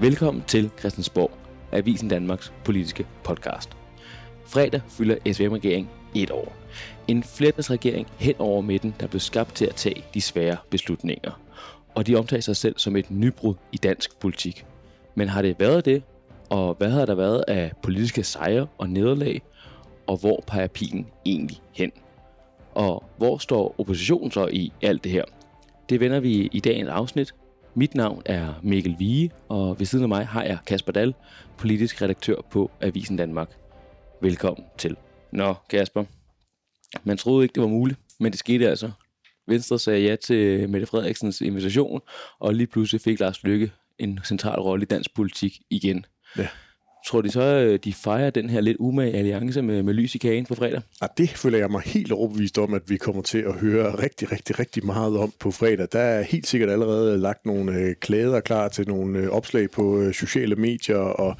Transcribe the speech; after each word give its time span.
Velkommen 0.00 0.42
til 0.46 0.70
Christiansborg, 0.78 1.30
Avisen 1.72 2.08
Danmarks 2.08 2.52
politiske 2.64 3.06
podcast. 3.24 3.76
Fredag 4.46 4.80
fylder 4.88 5.16
SVM-regeringen 5.32 5.88
et 6.14 6.30
år. 6.30 6.56
En 7.08 7.22
flertalsregering 7.22 8.06
hen 8.18 8.34
over 8.38 8.60
midten, 8.60 8.94
der 9.00 9.06
blev 9.06 9.20
skabt 9.20 9.54
til 9.54 9.66
at 9.66 9.74
tage 9.74 10.04
de 10.14 10.20
svære 10.20 10.56
beslutninger. 10.70 11.40
Og 11.94 12.06
de 12.06 12.14
omtager 12.14 12.40
sig 12.40 12.56
selv 12.56 12.78
som 12.78 12.96
et 12.96 13.10
nybrud 13.10 13.54
i 13.72 13.76
dansk 13.76 14.18
politik. 14.20 14.66
Men 15.14 15.28
har 15.28 15.42
det 15.42 15.60
været 15.60 15.84
det? 15.84 16.02
Og 16.50 16.74
hvad 16.74 16.90
har 16.90 17.06
der 17.06 17.14
været 17.14 17.44
af 17.48 17.72
politiske 17.82 18.22
sejre 18.22 18.66
og 18.78 18.88
nederlag? 18.88 19.42
Og 20.06 20.16
hvor 20.16 20.44
peger 20.46 20.66
pilen 20.66 21.06
egentlig 21.24 21.60
hen? 21.72 21.92
Og 22.74 23.04
hvor 23.16 23.38
står 23.38 23.74
oppositionen 23.78 24.30
så 24.30 24.46
i 24.46 24.72
alt 24.82 25.04
det 25.04 25.12
her? 25.12 25.24
Det 25.88 26.00
vender 26.00 26.20
vi 26.20 26.48
i 26.52 26.60
dagens 26.60 26.88
afsnit. 26.88 27.34
Mit 27.78 27.94
navn 27.94 28.22
er 28.24 28.54
Mikkel 28.62 28.96
Vige, 28.98 29.30
og 29.48 29.78
ved 29.78 29.86
siden 29.86 30.02
af 30.02 30.08
mig 30.08 30.26
har 30.26 30.42
jeg 30.42 30.58
Kasper 30.66 30.92
Dahl, 30.92 31.14
politisk 31.58 32.02
redaktør 32.02 32.36
på 32.50 32.70
Avisen 32.80 33.16
Danmark. 33.16 33.56
Velkommen 34.22 34.66
til. 34.78 34.96
Nå, 35.32 35.54
Kasper. 35.70 36.04
Man 37.04 37.16
troede 37.16 37.44
ikke, 37.44 37.52
det 37.52 37.62
var 37.62 37.68
muligt, 37.68 38.00
men 38.20 38.32
det 38.32 38.38
skete 38.38 38.68
altså. 38.68 38.90
Venstre 39.48 39.78
sagde 39.78 40.08
ja 40.08 40.16
til 40.16 40.70
Mette 40.70 40.86
Frederiksens 40.86 41.40
invitation, 41.40 42.00
og 42.38 42.54
lige 42.54 42.66
pludselig 42.66 43.00
fik 43.00 43.20
Lars 43.20 43.42
Lykke 43.42 43.72
en 43.98 44.20
central 44.24 44.60
rolle 44.60 44.82
i 44.82 44.86
dansk 44.86 45.14
politik 45.14 45.60
igen. 45.70 46.06
Ja. 46.38 46.48
Tror 47.06 47.22
de 47.22 47.30
så, 47.30 47.40
øh, 47.40 47.78
de 47.84 47.92
fejrer 47.92 48.30
den 48.30 48.50
her 48.50 48.60
lidt 48.60 48.76
umage 48.80 49.14
alliance 49.14 49.62
med, 49.62 49.82
med 49.82 49.94
lys 49.94 50.14
i 50.14 50.18
kagen 50.18 50.46
på 50.46 50.54
fredag? 50.54 50.80
Ja, 51.02 51.06
det 51.18 51.30
føler 51.30 51.58
jeg 51.58 51.70
mig 51.70 51.82
helt 51.84 52.12
overbevist 52.12 52.58
om, 52.58 52.74
at 52.74 52.82
vi 52.86 52.96
kommer 52.96 53.22
til 53.22 53.38
at 53.38 53.54
høre 53.54 54.02
rigtig, 54.02 54.32
rigtig, 54.32 54.58
rigtig 54.58 54.86
meget 54.86 55.16
om 55.16 55.32
på 55.38 55.50
fredag. 55.50 55.88
Der 55.92 56.00
er 56.00 56.22
helt 56.22 56.46
sikkert 56.46 56.70
allerede 56.70 57.18
lagt 57.18 57.46
nogle 57.46 57.72
øh, 57.72 57.94
klæder 57.94 58.40
klar 58.40 58.68
til 58.68 58.88
nogle 58.88 59.18
øh, 59.18 59.28
opslag 59.28 59.70
på 59.70 60.12
sociale 60.12 60.56
medier, 60.56 60.96
og 60.96 61.36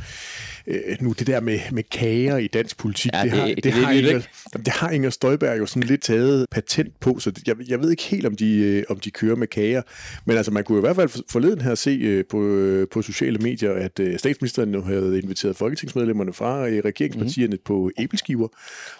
øh, 0.67 0.97
nu 1.00 1.12
det 1.19 1.27
der 1.27 1.41
med, 1.41 1.59
med 1.72 1.83
kager 1.83 2.36
i 2.36 2.47
dansk 2.47 2.78
politik, 2.78 3.11
Ja, 3.14 3.22
det, 3.22 3.31
det- 3.33 3.41
har, 3.41 3.47
det 3.48 3.64
det, 3.64 3.72
har 3.72 3.92
vildt, 3.92 4.09
Inger, 4.09 4.22
jamen, 4.55 4.64
det 4.64 4.72
har 4.72 4.91
Inger 4.91 5.11
Støjberg 5.11 5.59
jo 5.59 5.67
sådan 5.67 5.83
lidt 5.83 6.03
taget 6.03 6.47
patent 6.50 7.00
på, 7.00 7.19
så 7.19 7.31
det, 7.31 7.48
jeg, 7.48 7.56
jeg 7.69 7.81
ved 7.83 7.91
ikke 7.91 8.03
helt, 8.03 8.27
om 8.27 8.36
de, 8.36 8.56
øh, 8.59 8.83
om 8.89 9.00
de 9.00 9.11
kører 9.11 9.37
med 9.37 9.47
kager. 9.47 9.83
Men 10.27 10.37
altså, 10.37 10.53
man 10.53 10.64
kunne 10.64 10.78
i 10.78 10.81
hvert 10.81 10.97
fald 10.97 11.11
forleden 11.31 11.61
her 11.61 11.75
se 11.75 11.91
øh, 11.91 12.25
på, 12.31 12.47
øh, 12.47 12.89
på 12.89 13.03
sociale 13.03 13.39
medier, 13.39 13.72
at 13.72 14.00
øh, 14.00 14.19
statsministeren 14.19 14.69
nu 14.69 14.81
havde 14.83 15.20
inviteret 15.22 15.56
folketingsmedlemmerne 15.56 16.33
fra 16.33 16.69
øh, 16.69 16.83
regeringspartierne 16.84 17.53
mm. 17.56 17.62
på 17.64 17.91
æbleskiver 17.98 18.48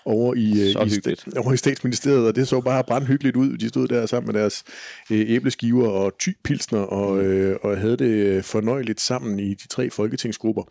over 0.05 0.35
i, 0.35 0.51
øh, 0.51 0.67
i, 0.67 0.73
sta- 0.75 1.39
over 1.39 1.53
i 1.53 1.57
statsministeriet, 1.57 2.27
og 2.27 2.37
det 2.37 2.49
så 2.49 2.61
bare 2.61 2.85
brandhyggeligt 2.85 3.37
ud. 3.37 3.57
De 3.57 3.69
stod 3.69 3.89
der 3.89 4.07
sammen 4.07 4.33
med 4.33 4.41
deres 4.41 4.65
øh, 5.11 5.25
æbleskiver 5.29 5.89
og 5.89 6.19
typilsner 6.19 6.79
og, 6.81 7.25
øh, 7.25 7.57
og 7.63 7.79
havde 7.79 7.97
det 7.97 8.45
fornøjeligt 8.45 9.01
sammen 9.01 9.41
i 9.41 9.55
de 9.55 9.69
tre 9.69 9.91
folketingsgrupper. 9.91 10.63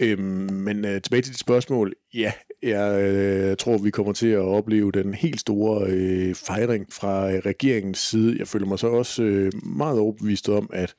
Øhm, 0.00 0.31
men 0.52 0.84
øh, 0.84 1.02
tilbage 1.02 1.22
til 1.22 1.32
dit 1.32 1.40
spørgsmål. 1.40 1.94
Ja, 2.14 2.32
jeg 2.62 3.02
øh, 3.02 3.56
tror, 3.56 3.78
vi 3.78 3.90
kommer 3.90 4.12
til 4.12 4.28
at 4.28 4.38
opleve 4.38 4.92
den 4.92 5.14
helt 5.14 5.40
store 5.40 5.86
øh, 5.88 6.34
fejring 6.34 6.86
fra 6.92 7.32
øh, 7.32 7.38
regeringens 7.38 7.98
side. 7.98 8.36
Jeg 8.38 8.48
føler 8.48 8.66
mig 8.66 8.78
så 8.78 8.86
også 8.86 9.22
øh, 9.22 9.52
meget 9.62 9.98
overbevist 9.98 10.48
om, 10.48 10.70
at 10.72 10.94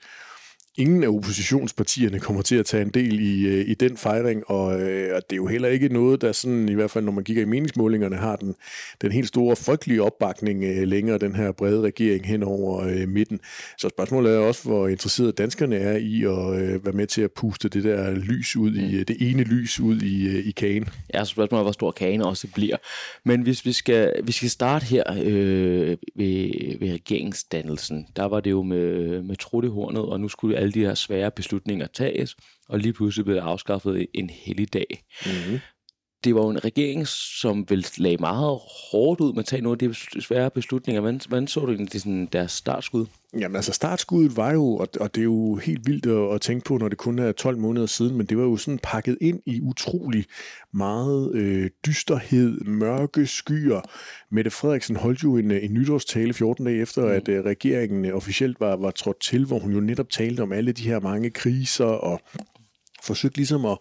ingen 0.78 1.04
af 1.04 1.08
oppositionspartierne 1.08 2.20
kommer 2.20 2.42
til 2.42 2.56
at 2.56 2.66
tage 2.66 2.84
en 2.84 2.90
del 2.90 3.20
i, 3.20 3.48
øh, 3.48 3.70
i 3.70 3.74
den 3.74 3.98
fejring, 3.98 4.50
og, 4.50 4.82
øh, 4.82 5.16
og 5.16 5.22
det 5.30 5.32
er 5.32 5.38
jo 5.38 5.48
heller 5.48 5.68
ikke 5.68 5.90
noget, 5.90 6.22
der 6.22 6.32
sådan, 6.32 6.70
i 6.70 6.74
hvert 6.74 6.92
fald 6.92 7.06
når 7.06 7.12
man 7.12 7.24
kigger 7.24 7.44
i 7.44 7.46
meningsmålingerne, 7.46 8.16
har 8.16 8.36
den, 8.36 8.56
den 9.02 9.12
helt 9.12 9.28
store 9.28 9.56
frygtelige 9.56 10.04
opbakning 10.04 10.64
øh, 10.64 10.88
længere, 10.88 11.18
den 11.18 11.36
her 11.36 11.52
brede 11.52 11.82
regering 11.82 12.26
hen 12.26 12.44
over 12.44 12.88
øh, 12.88 13.08
midten. 13.08 13.40
Så 13.78 13.90
spørgsmålet 13.90 14.36
er 14.36 14.40
også, 14.40 14.64
hvor 14.64 14.88
interesserede 14.88 15.32
danskerne 15.32 15.76
er 15.76 15.98
i 15.98 16.24
at 16.24 16.62
øh, 16.62 16.86
være 16.86 16.94
med 16.94 17.08
til 17.08 17.22
at 17.22 17.32
puste 17.32 17.70
det 17.70 17.84
der 17.84 18.12
lys 18.12 18.56
ud 18.56 18.76
i, 18.76 18.96
øh, 18.96 19.08
det 19.08 19.18
ene 19.20 19.44
lys 19.44 19.80
ud 19.80 20.02
i, 20.02 20.28
øh, 20.28 20.48
i 20.48 20.52
kagen. 20.52 20.88
Ja, 21.14 21.24
så 21.24 21.30
spørgsmålet 21.30 21.60
er, 21.60 21.64
hvor 21.64 21.72
stor 21.72 21.92
kagen 21.92 22.22
også 22.22 22.48
bliver. 22.56 22.78
Men 23.26 23.42
hvis 23.42 23.66
vi 23.66 23.72
skal, 23.72 24.14
vi 24.24 24.32
skal 24.32 24.50
starte 24.50 24.86
her 24.86 25.04
øh, 25.24 25.98
ved, 26.16 26.80
ved 26.80 26.94
regeringsdannelsen, 26.94 28.08
der 28.16 28.26
var 28.26 28.40
det 28.40 28.52
jo 28.52 28.64
med, 28.64 29.22
med 29.22 29.36
truttehornet, 29.36 30.02
og 30.02 30.20
nu 30.20 30.28
skulle 30.28 30.63
alle 30.64 30.74
de 30.74 30.80
her 30.80 30.94
svære 30.94 31.32
beslutninger 31.32 31.88
tages, 31.88 32.36
og 32.70 32.80
lige 32.80 32.94
pludselig 32.94 33.26
blev 33.26 33.36
der 33.36 33.44
afskaffet 33.44 34.08
en 34.14 34.30
helligdag. 34.30 35.04
Mm-hmm. 35.26 35.60
Det 36.24 36.36
var 36.36 36.42
jo 36.42 36.50
en 36.50 36.66
regering, 36.66 37.08
som 37.08 37.66
vel 37.70 37.88
lagde 37.98 38.18
meget 38.18 38.60
hårdt 38.92 39.22
ud 39.22 39.34
med 39.34 39.40
at 39.40 39.46
tage 39.46 39.62
nogle 39.62 39.78
af 39.82 39.90
de 39.90 40.22
svære 40.22 40.50
beslutninger. 40.50 41.02
Hvordan, 41.02 41.22
hvordan 41.28 41.48
så 41.48 41.60
du 41.60 41.72
egentlig 41.72 42.02
sådan 42.02 42.30
deres 42.32 42.52
startskud? 42.52 43.06
Jamen 43.40 43.56
altså 43.56 43.74
startskuddet 43.74 44.38
var 44.38 44.52
jo, 44.52 44.76
og, 44.76 44.88
og 45.00 45.16
det 45.16 45.22
er 45.22 45.26
jo 45.26 45.56
helt 45.56 45.88
vildt 45.88 46.06
at, 46.06 46.36
at 46.36 46.42
tænke 46.42 46.66
på, 46.66 46.78
når 46.78 46.90
det 46.90 46.98
kun 46.98 47.20
er 47.20 47.32
12 47.32 47.58
måneder 47.58 47.86
siden, 47.86 48.18
men 48.18 48.26
det 48.26 48.38
var 48.38 48.44
jo 48.44 48.58
sådan 48.58 48.80
pakket 48.84 49.18
ind 49.22 49.40
i 49.46 49.62
utrolig 49.62 50.26
meget 50.74 51.36
øh, 51.36 51.70
dysterhed, 51.86 52.60
mørke 52.60 53.28
skyer. 53.28 53.82
Mette 54.32 54.52
Frederiksen 54.52 54.96
holdt 54.96 55.24
jo 55.24 55.38
en, 55.38 55.52
en 55.52 55.74
nytårstale 55.74 56.34
14 56.34 56.66
dage 56.66 56.82
efter, 56.82 57.02
mm. 57.02 57.12
at 57.12 57.28
øh, 57.28 57.44
regeringen 57.46 58.12
officielt 58.12 58.60
var, 58.60 58.76
var 58.76 58.92
trådt 58.92 59.20
til, 59.22 59.46
hvor 59.46 59.60
hun 59.60 59.74
jo 59.74 59.80
netop 59.80 60.10
talte 60.10 60.42
om 60.42 60.52
alle 60.52 60.72
de 60.72 60.84
her 60.84 61.00
mange 61.00 61.30
kriser 61.30 61.86
og 61.86 62.22
forsøgte 63.04 63.38
ligesom 63.38 63.66
at, 63.66 63.78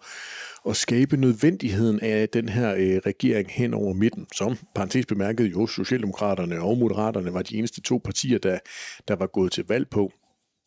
at 0.69 0.75
skabe 0.75 1.17
nødvendigheden 1.17 1.99
af 1.99 2.29
den 2.29 2.49
her 2.49 2.73
øh, 2.73 2.97
regering 3.05 3.51
hen 3.51 3.73
over 3.73 3.93
midten, 3.93 4.27
som 4.33 4.57
parentes 4.75 5.05
bemærket 5.05 5.51
jo 5.51 5.67
Socialdemokraterne 5.67 6.61
og 6.61 6.77
Moderaterne 6.77 7.33
var 7.33 7.41
de 7.41 7.57
eneste 7.57 7.81
to 7.81 8.01
partier, 8.03 8.37
der, 8.37 8.59
der 9.07 9.15
var 9.15 9.27
gået 9.27 9.51
til 9.51 9.65
valg 9.67 9.89
på. 9.89 10.11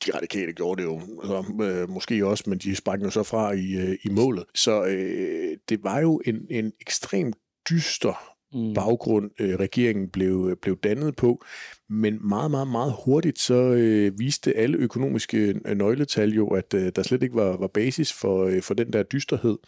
De 0.06 0.10
radikale 0.14 0.52
gjorde 0.52 0.82
det 0.82 0.88
jo 0.88 1.00
så, 1.00 1.44
øh, 1.62 1.90
måske 1.90 2.26
også, 2.26 2.44
men 2.46 2.58
de 2.58 2.76
sprang 2.76 3.04
jo 3.04 3.10
så 3.10 3.22
fra 3.22 3.52
i, 3.52 3.72
øh, 3.72 3.98
i 4.04 4.08
målet. 4.08 4.44
Så 4.54 4.84
øh, 4.84 5.56
det 5.68 5.84
var 5.84 6.00
jo 6.00 6.22
en, 6.24 6.46
en 6.50 6.72
ekstrem 6.80 7.32
dyster 7.70 8.35
Mm. 8.52 8.74
baggrund, 8.74 9.30
øh, 9.40 9.54
regeringen 9.54 10.08
blev, 10.08 10.46
øh, 10.50 10.56
blev 10.62 10.78
dannet 10.78 11.16
på. 11.16 11.44
Men 11.88 12.28
meget, 12.28 12.50
meget, 12.50 12.68
meget 12.68 12.94
hurtigt 13.04 13.38
så 13.38 13.54
øh, 13.54 14.18
viste 14.18 14.56
alle 14.56 14.78
økonomiske 14.78 15.60
øh, 15.64 15.76
nøgletal 15.76 16.30
jo, 16.30 16.48
at 16.48 16.74
øh, 16.74 16.92
der 16.96 17.02
slet 17.02 17.22
ikke 17.22 17.36
var, 17.36 17.56
var 17.56 17.66
basis 17.66 18.12
for, 18.12 18.44
øh, 18.44 18.62
for 18.62 18.74
den 18.74 18.92
der 18.92 19.02
dysterhed. 19.02 19.58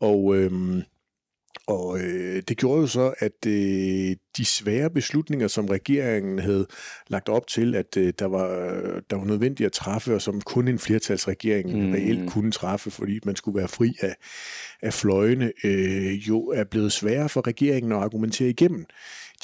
Og, 0.00 0.36
øh, 0.36 0.82
og 1.72 2.00
øh, 2.00 2.42
det 2.48 2.56
gjorde 2.56 2.80
jo 2.80 2.86
så, 2.86 3.14
at 3.18 3.46
øh, 3.46 4.16
de 4.36 4.44
svære 4.44 4.90
beslutninger, 4.90 5.48
som 5.48 5.66
regeringen 5.66 6.38
havde 6.38 6.66
lagt 7.08 7.28
op 7.28 7.46
til, 7.46 7.74
at 7.74 7.96
øh, 7.96 8.12
der, 8.18 8.26
var, 8.26 8.48
der 9.10 9.16
var 9.16 9.24
nødvendigt 9.24 9.66
at 9.66 9.72
træffe, 9.72 10.14
og 10.14 10.22
som 10.22 10.40
kun 10.40 10.68
en 10.68 10.78
flertalsregering 10.78 11.72
Mm. 11.72 11.86
mm. 11.86 11.92
reelt 11.92 12.30
kunne 12.30 12.52
træffe, 12.52 12.90
fordi 12.90 13.20
man 13.24 13.36
skulle 13.36 13.58
være 13.58 13.68
fri 13.68 13.96
af, 14.00 14.14
af 14.82 14.94
fløjene, 14.94 15.52
øh, 15.64 16.28
jo 16.28 16.40
er 16.40 16.64
blevet 16.64 16.92
sværere 16.92 17.28
for 17.28 17.46
regeringen 17.46 17.92
at 17.92 17.98
argumentere 17.98 18.48
igennem. 18.48 18.86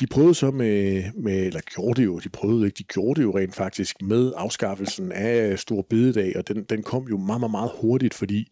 De 0.00 0.06
prøvede 0.06 0.34
så 0.34 0.50
med, 0.50 1.04
med, 1.14 1.46
eller 1.46 1.60
gjorde 1.60 2.00
det 2.00 2.06
jo, 2.06 2.18
de 2.18 2.28
prøvede 2.28 2.66
ikke, 2.66 2.76
de 2.78 2.82
gjorde 2.82 3.20
det 3.20 3.24
jo 3.24 3.38
rent 3.38 3.54
faktisk 3.54 4.02
med 4.02 4.32
afskaffelsen 4.36 5.12
af 5.12 5.58
Stor 5.58 5.86
Bededag, 5.90 6.36
og 6.36 6.48
den, 6.48 6.64
den 6.64 6.82
kom 6.82 7.06
jo 7.10 7.16
meget, 7.16 7.40
meget, 7.40 7.50
meget 7.50 7.70
hurtigt, 7.80 8.14
fordi 8.14 8.48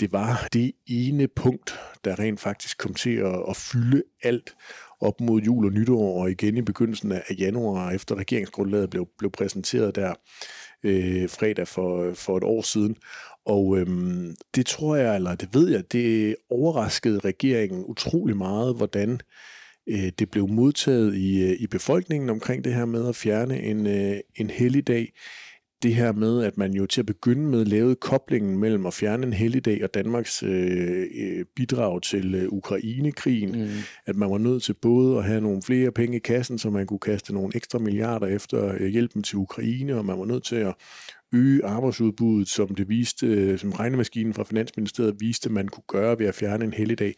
det 0.00 0.12
var 0.12 0.48
det 0.52 0.72
ene 0.86 1.28
punkt, 1.28 1.78
der 2.04 2.18
rent 2.18 2.40
faktisk 2.40 2.78
kom 2.78 2.94
til 2.94 3.16
at, 3.16 3.42
at 3.48 3.56
fylde 3.56 4.02
alt 4.22 4.54
op 5.00 5.20
mod 5.20 5.40
jul 5.40 5.66
og 5.66 5.72
nytår, 5.72 6.22
og 6.22 6.30
igen 6.30 6.56
i 6.56 6.62
begyndelsen 6.62 7.12
af 7.12 7.34
januar, 7.38 7.90
efter 7.90 8.14
regeringsgrundlaget 8.14 8.90
blev, 8.90 9.08
blev 9.18 9.30
præsenteret 9.30 9.96
der 9.96 10.14
øh, 10.82 11.28
fredag 11.28 11.68
for, 11.68 12.14
for 12.14 12.36
et 12.36 12.44
år 12.44 12.62
siden. 12.62 12.96
Og 13.46 13.78
øhm, 13.78 14.34
det 14.54 14.66
tror 14.66 14.96
jeg, 14.96 15.16
eller 15.16 15.34
det 15.34 15.48
ved 15.52 15.70
jeg, 15.70 15.92
det 15.92 16.36
overraskede 16.50 17.18
regeringen 17.18 17.84
utrolig 17.84 18.36
meget, 18.36 18.76
hvordan 18.76 19.20
øh, 19.86 20.12
det 20.18 20.30
blev 20.30 20.48
modtaget 20.48 21.14
i, 21.14 21.42
øh, 21.42 21.56
i 21.60 21.66
befolkningen 21.66 22.30
omkring 22.30 22.64
det 22.64 22.74
her 22.74 22.84
med 22.84 23.08
at 23.08 23.16
fjerne 23.16 23.62
en, 23.62 23.86
øh, 23.86 24.20
en 24.36 24.50
helligdag. 24.50 25.12
Det 25.82 25.94
her 25.94 26.12
med, 26.12 26.44
at 26.44 26.58
man 26.58 26.72
jo 26.72 26.86
til 26.86 27.00
at 27.00 27.06
begynde 27.06 27.48
med 27.48 27.64
lavede 27.64 27.94
koblingen 27.94 28.58
mellem 28.58 28.86
at 28.86 28.94
fjerne 28.94 29.26
en 29.26 29.32
helligdag 29.32 29.84
og 29.84 29.94
Danmarks 29.94 30.42
øh, 30.42 31.06
øh, 31.14 31.44
bidrag 31.56 32.02
til 32.02 32.34
øh, 32.34 32.48
Ukrainekrigen. 32.48 33.62
Mm. 33.62 33.68
At 34.06 34.16
man 34.16 34.30
var 34.30 34.38
nødt 34.38 34.62
til 34.62 34.74
både 34.74 35.18
at 35.18 35.24
have 35.24 35.40
nogle 35.40 35.62
flere 35.62 35.92
penge 35.92 36.16
i 36.16 36.20
kassen, 36.20 36.58
så 36.58 36.70
man 36.70 36.86
kunne 36.86 36.98
kaste 36.98 37.34
nogle 37.34 37.52
ekstra 37.54 37.78
milliarder 37.78 38.26
efter 38.26 38.74
øh, 38.80 38.86
hjælpen 38.86 39.22
til 39.22 39.36
Ukraine, 39.36 39.96
og 39.96 40.04
man 40.04 40.18
var 40.18 40.24
nødt 40.24 40.44
til 40.44 40.56
at 40.56 40.74
øge 41.32 41.64
arbejdsudbuddet, 41.64 42.48
som 42.48 42.74
det 42.74 42.88
viste, 42.88 43.26
øh, 43.26 43.58
som 43.58 43.72
regnemaskinen 43.72 44.34
fra 44.34 44.44
Finansministeriet 44.44 45.20
viste, 45.20 45.50
man 45.50 45.68
kunne 45.68 45.84
gøre 45.88 46.18
ved 46.18 46.26
at 46.26 46.34
fjerne 46.34 46.64
en 46.64 46.72
helligdag, 46.72 47.14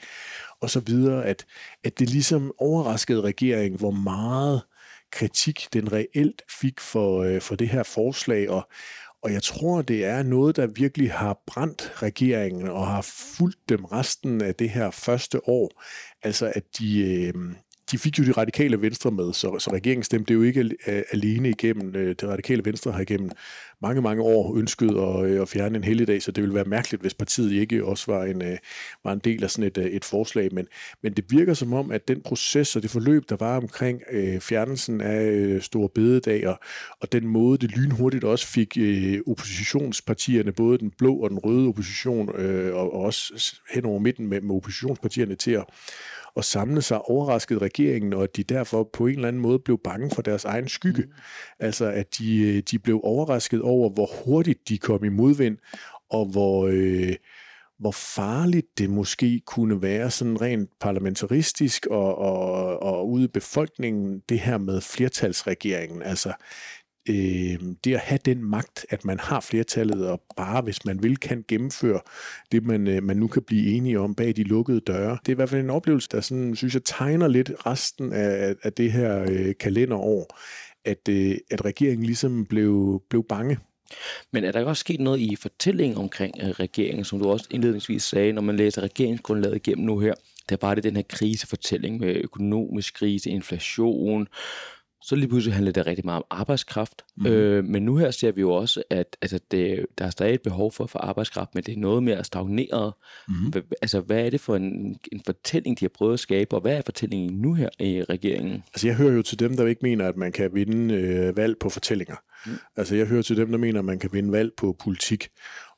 og 0.60 0.70
så 0.70 0.80
videre, 0.80 1.24
at, 1.26 1.44
at 1.84 1.98
det 1.98 2.10
ligesom 2.10 2.52
overraskede 2.58 3.20
regeringen, 3.20 3.78
hvor 3.78 3.90
meget 3.90 4.60
kritik 5.12 5.68
den 5.72 5.92
reelt 5.92 6.42
fik 6.60 6.80
for, 6.80 7.22
øh, 7.22 7.40
for 7.40 7.54
det 7.54 7.68
her 7.68 7.82
forslag, 7.82 8.50
og, 8.50 8.68
og 9.22 9.32
jeg 9.32 9.42
tror, 9.42 9.82
det 9.82 10.04
er 10.04 10.22
noget, 10.22 10.56
der 10.56 10.66
virkelig 10.66 11.12
har 11.12 11.42
brændt 11.46 12.02
regeringen 12.02 12.68
og 12.68 12.86
har 12.86 13.02
fulgt 13.38 13.68
dem 13.68 13.84
resten 13.84 14.40
af 14.40 14.54
det 14.54 14.70
her 14.70 14.90
første 14.90 15.48
år. 15.48 15.82
Altså, 16.22 16.52
at 16.54 16.64
de, 16.78 17.00
øh, 17.00 17.34
de 17.90 17.98
fik 17.98 18.18
jo 18.18 18.24
de 18.24 18.32
radikale 18.32 18.82
venstre 18.82 19.10
med, 19.10 19.32
så, 19.32 19.58
så 19.58 19.72
regeringen 19.72 20.04
stemte 20.04 20.34
jo 20.34 20.42
ikke 20.42 20.70
øh, 20.86 21.02
alene 21.12 21.48
igennem. 21.48 21.96
Øh, 21.96 22.08
Det 22.08 22.24
radikale 22.28 22.64
venstre 22.64 22.92
har 22.92 23.00
igennem 23.00 23.30
mange, 23.82 24.02
mange 24.02 24.22
år 24.22 24.56
ønsket 24.58 24.90
at, 24.90 25.30
øh, 25.30 25.42
at 25.42 25.48
fjerne 25.48 25.76
en 25.76 25.84
helligdag, 25.84 26.22
så 26.22 26.32
det 26.32 26.42
ville 26.42 26.54
være 26.54 26.64
mærkeligt, 26.64 27.02
hvis 27.02 27.14
partiet 27.14 27.52
ikke 27.52 27.84
også 27.84 28.12
var 28.12 28.24
en, 28.24 28.42
øh, 28.42 28.58
var 29.04 29.12
en 29.12 29.18
del 29.18 29.44
af 29.44 29.50
sådan 29.50 29.66
et, 29.66 29.78
øh, 29.78 29.84
et 29.84 30.04
forslag. 30.04 30.48
Men, 30.54 30.66
men 31.02 31.12
det 31.12 31.24
virker 31.28 31.54
som 31.54 31.72
om, 31.72 31.90
at 31.90 32.08
den 32.08 32.20
proces 32.20 32.76
og 32.76 32.82
det 32.82 32.90
forløb, 32.90 33.28
der 33.28 33.36
var 33.36 33.56
omkring 33.56 34.02
øh, 34.12 34.40
fjernelsen 34.40 35.00
af 35.00 35.24
øh, 35.24 35.62
store 35.62 35.88
bededag, 35.88 36.48
og, 36.48 36.58
og 37.00 37.12
den 37.12 37.26
måde, 37.26 37.58
det 37.58 37.76
lynhurtigt 37.76 38.24
også 38.24 38.46
fik 38.46 38.76
øh, 38.80 39.20
oppositionspartierne, 39.26 40.52
både 40.52 40.78
den 40.78 40.90
blå 40.98 41.14
og 41.14 41.30
den 41.30 41.38
røde 41.38 41.68
opposition, 41.68 42.36
øh, 42.36 42.74
og, 42.74 42.94
og 42.94 43.00
også 43.00 43.54
hen 43.74 43.84
over 43.84 43.98
midten 43.98 44.26
med, 44.26 44.40
med 44.40 44.56
oppositionspartierne 44.56 45.34
til 45.34 45.50
at 45.50 45.64
at 46.36 46.44
samle 46.44 46.82
sig 46.82 47.02
overrasket 47.02 47.62
regeringen, 47.62 48.12
og 48.12 48.22
at 48.22 48.36
de 48.36 48.42
derfor 48.42 48.88
på 48.92 49.06
en 49.06 49.14
eller 49.14 49.28
anden 49.28 49.42
måde 49.42 49.58
blev 49.58 49.78
bange 49.84 50.10
for 50.10 50.22
deres 50.22 50.44
egen 50.44 50.68
skygge. 50.68 51.02
Mm. 51.02 51.12
Altså 51.58 51.84
at 51.84 52.18
de, 52.18 52.60
de 52.60 52.78
blev 52.78 53.00
overrasket 53.04 53.62
over, 53.62 53.71
hvor 53.72 54.10
hurtigt 54.24 54.68
de 54.68 54.78
kom 54.78 55.04
i 55.04 55.08
modvind, 55.08 55.58
og 56.10 56.26
hvor... 56.26 56.68
Øh, 56.72 57.16
hvor 57.78 57.90
farligt 57.90 58.78
det 58.78 58.90
måske 58.90 59.40
kunne 59.46 59.82
være 59.82 60.10
sådan 60.10 60.40
rent 60.40 60.70
parlamentaristisk 60.80 61.86
og, 61.86 62.18
og, 62.18 62.82
og 62.82 63.10
ude 63.10 63.24
i 63.24 63.28
befolkningen, 63.28 64.22
det 64.28 64.40
her 64.40 64.58
med 64.58 64.80
flertalsregeringen. 64.80 66.02
Altså, 66.02 66.32
øh, 67.08 67.58
det 67.84 67.94
at 67.94 68.00
have 68.00 68.18
den 68.24 68.44
magt, 68.44 68.86
at 68.90 69.04
man 69.04 69.20
har 69.20 69.40
flertallet, 69.40 70.08
og 70.08 70.22
bare 70.36 70.62
hvis 70.62 70.84
man 70.84 71.02
vil, 71.02 71.16
kan 71.16 71.44
gennemføre 71.48 72.00
det, 72.52 72.64
man, 72.64 72.86
øh, 72.86 73.02
man 73.02 73.16
nu 73.16 73.26
kan 73.26 73.42
blive 73.42 73.76
enige 73.76 74.00
om 74.00 74.14
bag 74.14 74.36
de 74.36 74.42
lukkede 74.42 74.80
døre. 74.80 75.18
Det 75.26 75.28
er 75.28 75.34
i 75.34 75.34
hvert 75.34 75.50
fald 75.50 75.60
en 75.60 75.70
oplevelse, 75.70 76.08
der 76.12 76.20
sådan, 76.20 76.56
synes 76.56 76.74
jeg 76.74 76.84
tegner 76.84 77.28
lidt 77.28 77.52
resten 77.66 78.12
af, 78.12 78.54
af 78.62 78.72
det 78.72 78.92
her 78.92 79.22
øh, 79.28 79.54
kalenderår, 79.60 80.38
at, 80.84 81.08
øh, 81.08 81.36
at 81.50 81.64
regeringen 81.64 82.06
ligesom 82.06 82.46
blev, 82.46 83.02
blev 83.10 83.24
bange. 83.28 83.58
Men 84.30 84.44
er 84.44 84.52
der 84.52 84.64
også 84.64 84.80
sket 84.80 85.00
noget 85.00 85.20
i 85.20 85.36
fortællingen 85.36 85.98
omkring 85.98 86.34
øh, 86.42 86.48
regeringen, 86.48 87.04
som 87.04 87.18
du 87.18 87.30
også 87.30 87.46
indledningsvis 87.50 88.02
sagde, 88.02 88.32
når 88.32 88.42
man 88.42 88.56
læser 88.56 88.82
regeringsgrundlaget 88.82 89.56
igennem 89.56 89.86
nu 89.86 89.98
her? 89.98 90.14
Der 90.48 90.56
er 90.56 90.60
bare 90.60 90.74
det 90.74 90.84
den 90.84 90.96
her 90.96 91.02
krisefortælling 91.08 92.00
med 92.00 92.16
økonomisk 92.16 92.94
krise, 92.94 93.30
inflation, 93.30 94.28
så 95.02 95.16
lige 95.16 95.28
pludselig 95.28 95.54
handler 95.54 95.72
det 95.72 95.86
rigtig 95.86 96.04
meget 96.04 96.16
om 96.16 96.24
arbejdskraft. 96.30 97.04
Mm. 97.16 97.26
Øh, 97.26 97.64
men 97.64 97.82
nu 97.82 97.96
her 97.96 98.10
ser 98.10 98.32
vi 98.32 98.40
jo 98.40 98.50
også, 98.52 98.82
at 98.90 99.16
altså 99.22 99.40
det, 99.50 99.86
der 99.98 100.04
er 100.04 100.10
stadig 100.10 100.34
et 100.34 100.42
behov 100.42 100.72
for, 100.72 100.86
for 100.86 100.98
arbejdskraft, 100.98 101.54
men 101.54 101.64
det 101.64 101.74
er 101.74 101.78
noget 101.78 102.02
mere 102.02 102.24
stagneret. 102.24 102.92
Mm. 103.28 103.52
Altså, 103.82 104.00
hvad 104.00 104.26
er 104.26 104.30
det 104.30 104.40
for 104.40 104.56
en, 104.56 104.96
en 105.12 105.22
fortælling, 105.26 105.80
de 105.80 105.84
har 105.84 105.90
prøvet 105.94 106.12
at 106.12 106.20
skabe, 106.20 106.56
og 106.56 106.60
hvad 106.60 106.76
er 106.76 106.82
fortællingen 106.84 107.40
nu 107.40 107.54
her 107.54 107.68
i 107.80 108.02
regeringen? 108.02 108.62
Altså, 108.74 108.86
jeg 108.86 108.96
hører 108.96 109.12
jo 109.12 109.22
til 109.22 109.38
dem, 109.38 109.56
der 109.56 109.66
ikke 109.66 109.80
mener, 109.82 110.08
at 110.08 110.16
man 110.16 110.32
kan 110.32 110.50
vinde 110.54 110.94
øh, 110.94 111.36
valg 111.36 111.58
på 111.58 111.68
fortællinger. 111.68 112.16
Mm. 112.46 112.52
Altså, 112.76 112.96
jeg 112.96 113.06
hører 113.06 113.22
til 113.22 113.36
dem, 113.36 113.50
der 113.50 113.58
mener, 113.58 113.78
at 113.78 113.84
man 113.84 113.98
kan 113.98 114.10
vinde 114.12 114.32
valg 114.32 114.52
på 114.56 114.76
politik. 114.84 115.28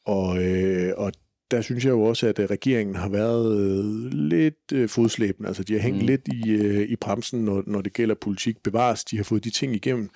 Og, 0.07 0.43
øh, 0.43 0.93
og 0.97 1.13
der 1.51 1.61
synes 1.61 1.85
jeg 1.85 1.91
jo 1.91 2.03
også, 2.03 2.27
at 2.27 2.39
øh, 2.39 2.47
regeringen 2.51 2.97
har 2.97 3.09
været 3.09 3.59
øh, 3.61 4.13
lidt 4.13 4.73
øh, 4.73 4.89
fodslæbende. 4.89 5.49
Altså, 5.49 5.63
de 5.63 5.73
har 5.73 5.81
hængt 5.81 6.01
mm. 6.01 6.07
lidt 6.07 6.29
i, 6.29 6.51
øh, 6.51 6.89
i 6.89 6.97
bremsen, 6.97 7.45
når, 7.45 7.63
når 7.67 7.81
det 7.81 7.93
gælder 7.93 8.15
politik. 8.15 8.63
Bevares, 8.63 9.05
de 9.05 9.17
har 9.17 9.25
fået 9.25 9.45
de 9.45 9.51
ting 9.51 9.75
igennem, 9.75 10.11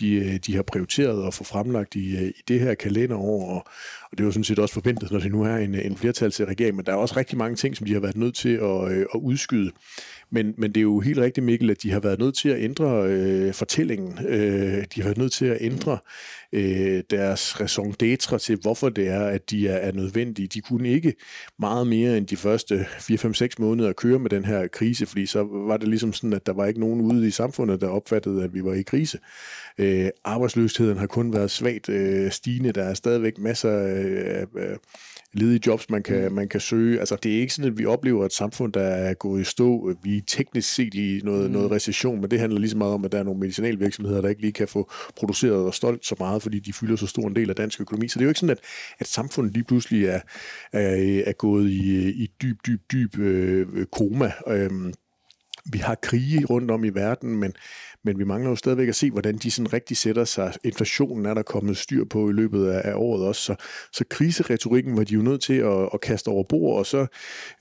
de, 0.00 0.12
øh, 0.14 0.36
de 0.46 0.54
har 0.54 0.62
prioriteret 0.62 1.26
at 1.26 1.34
få 1.34 1.44
fremlagt 1.44 1.94
i, 1.94 2.16
øh, 2.16 2.22
i 2.22 2.42
det 2.48 2.60
her 2.60 2.74
kalenderår, 2.74 3.50
og, 3.50 3.66
og 4.10 4.18
det 4.18 4.20
er 4.20 4.24
jo 4.24 4.32
sådan 4.32 4.44
set 4.44 4.58
også 4.58 4.74
forventet, 4.74 5.10
når 5.10 5.18
det 5.18 5.32
nu 5.32 5.42
er 5.42 5.56
en, 5.56 5.74
en 5.74 5.96
flertalsregering, 5.96 6.76
men 6.76 6.86
der 6.86 6.92
er 6.92 6.96
også 6.96 7.16
rigtig 7.16 7.38
mange 7.38 7.56
ting, 7.56 7.76
som 7.76 7.86
de 7.86 7.92
har 7.92 8.00
været 8.00 8.16
nødt 8.16 8.34
til 8.34 8.54
at, 8.54 8.92
øh, 8.92 9.06
at 9.14 9.20
udskyde. 9.20 9.70
Men, 10.30 10.54
men 10.58 10.70
det 10.70 10.76
er 10.76 10.82
jo 10.82 11.00
helt 11.00 11.18
rigtigt, 11.18 11.46
Mikkel, 11.46 11.70
at 11.70 11.82
de 11.82 11.90
har 11.90 12.00
været 12.00 12.18
nødt 12.18 12.34
til 12.34 12.48
at 12.48 12.62
ændre 12.62 13.04
øh, 13.06 13.54
fortællingen. 13.54 14.26
Øh, 14.28 14.84
de 14.94 15.00
har 15.00 15.04
været 15.04 15.18
nødt 15.18 15.32
til 15.32 15.46
at 15.46 15.58
ændre 15.60 15.98
øh, 16.52 17.02
deres 17.10 17.60
raison 17.60 17.94
d'etre 18.02 18.38
til, 18.38 18.58
hvorfor 18.62 18.88
det 18.88 19.08
er, 19.08 19.24
at 19.24 19.50
de 19.50 19.68
er, 19.68 19.76
er 19.76 19.92
nødvendige. 19.92 20.48
De 20.48 20.60
kunne 20.60 20.88
ikke 20.88 21.14
meget 21.58 21.86
mere 21.86 22.18
end 22.18 22.26
de 22.26 22.36
første 22.36 22.86
4-5-6 22.98 23.48
måneder 23.58 23.92
køre 23.92 24.18
med 24.18 24.30
den 24.30 24.44
her 24.44 24.66
krise, 24.66 25.06
fordi 25.06 25.26
så 25.26 25.42
var 25.42 25.76
det 25.76 25.88
ligesom 25.88 26.12
sådan, 26.12 26.32
at 26.32 26.46
der 26.46 26.52
var 26.52 26.66
ikke 26.66 26.80
nogen 26.80 27.00
ude 27.00 27.28
i 27.28 27.30
samfundet, 27.30 27.80
der 27.80 27.88
opfattede, 27.88 28.44
at 28.44 28.54
vi 28.54 28.64
var 28.64 28.74
i 28.74 28.82
krise. 28.82 29.18
Øh, 29.78 30.08
arbejdsløsheden 30.24 30.98
har 30.98 31.06
kun 31.06 31.32
været 31.32 31.50
svagt 31.50 31.88
øh, 31.88 32.30
stigende. 32.30 32.72
Der 32.72 32.84
er 32.84 32.94
stadigvæk 32.94 33.38
masser 33.38 33.70
af 33.70 34.46
øh, 34.56 34.76
ledige 35.32 35.60
jobs, 35.66 35.90
man 35.90 36.02
kan, 36.02 36.28
mm. 36.28 36.34
man 36.34 36.48
kan 36.48 36.60
søge. 36.60 36.98
Altså, 37.00 37.16
det 37.22 37.36
er 37.36 37.40
ikke 37.40 37.54
sådan, 37.54 37.70
at 37.70 37.78
vi 37.78 37.86
oplever 37.86 38.26
et 38.26 38.32
samfund, 38.32 38.72
der 38.72 38.82
er 38.82 39.14
gået 39.14 39.40
i 39.40 39.44
stå. 39.44 39.94
Vi 40.02 40.16
er 40.16 40.20
teknisk 40.26 40.74
set 40.74 40.94
i 40.94 41.20
noget, 41.24 41.46
mm. 41.46 41.52
noget 41.52 41.70
recession, 41.70 42.20
men 42.20 42.30
det 42.30 42.40
handler 42.40 42.60
lige 42.60 42.70
så 42.70 42.76
meget 42.76 42.94
om, 42.94 43.04
at 43.04 43.12
der 43.12 43.18
er 43.18 43.22
nogle 43.22 43.40
medicinalvirksomheder, 43.40 44.20
der 44.20 44.28
ikke 44.28 44.40
lige 44.40 44.52
kan 44.52 44.68
få 44.68 44.90
produceret 45.16 45.66
og 45.66 45.74
stolt 45.74 46.06
så 46.06 46.14
meget, 46.18 46.42
fordi 46.42 46.58
de 46.58 46.72
fylder 46.72 46.96
så 46.96 47.06
stor 47.06 47.28
en 47.28 47.36
del 47.36 47.50
af 47.50 47.56
dansk 47.56 47.80
økonomi. 47.80 48.08
Så 48.08 48.18
det 48.18 48.22
er 48.22 48.26
jo 48.26 48.30
ikke 48.30 48.40
sådan, 48.40 48.56
at, 48.56 48.60
at 48.98 49.06
samfundet 49.06 49.52
lige 49.52 49.64
pludselig 49.64 50.04
er, 50.04 50.20
er, 50.72 51.22
er 51.26 51.32
gået 51.32 51.70
i, 51.70 52.10
i 52.10 52.30
dyb, 52.42 52.56
dyb, 52.66 52.80
dyb 52.92 53.18
øh, 53.18 53.86
koma. 53.92 54.32
Øhm, 54.48 54.92
vi 55.72 55.78
har 55.78 55.94
krige 55.94 56.44
rundt 56.44 56.70
om 56.70 56.84
i 56.84 56.88
verden, 56.88 57.36
men 57.36 57.52
men 58.04 58.18
vi 58.18 58.24
mangler 58.24 58.50
jo 58.50 58.56
stadigvæk 58.56 58.88
at 58.88 58.96
se, 58.96 59.10
hvordan 59.10 59.36
de 59.36 59.50
sådan 59.50 59.72
rigtig 59.72 59.96
sætter 59.96 60.24
sig. 60.24 60.54
Inflationen 60.64 61.26
er 61.26 61.34
der 61.34 61.42
kommet 61.42 61.76
styr 61.76 62.04
på 62.04 62.30
i 62.30 62.32
løbet 62.32 62.66
af, 62.66 62.90
af 62.90 62.94
året 62.96 63.26
også, 63.26 63.42
så, 63.42 63.54
så 63.92 64.04
kriseretorikken 64.10 64.96
var 64.96 65.04
de 65.04 65.14
jo 65.14 65.22
nødt 65.22 65.40
til 65.40 65.54
at, 65.54 65.88
at 65.94 66.00
kaste 66.00 66.28
over 66.28 66.44
bord, 66.44 66.78
og 66.78 66.86
så 66.86 67.06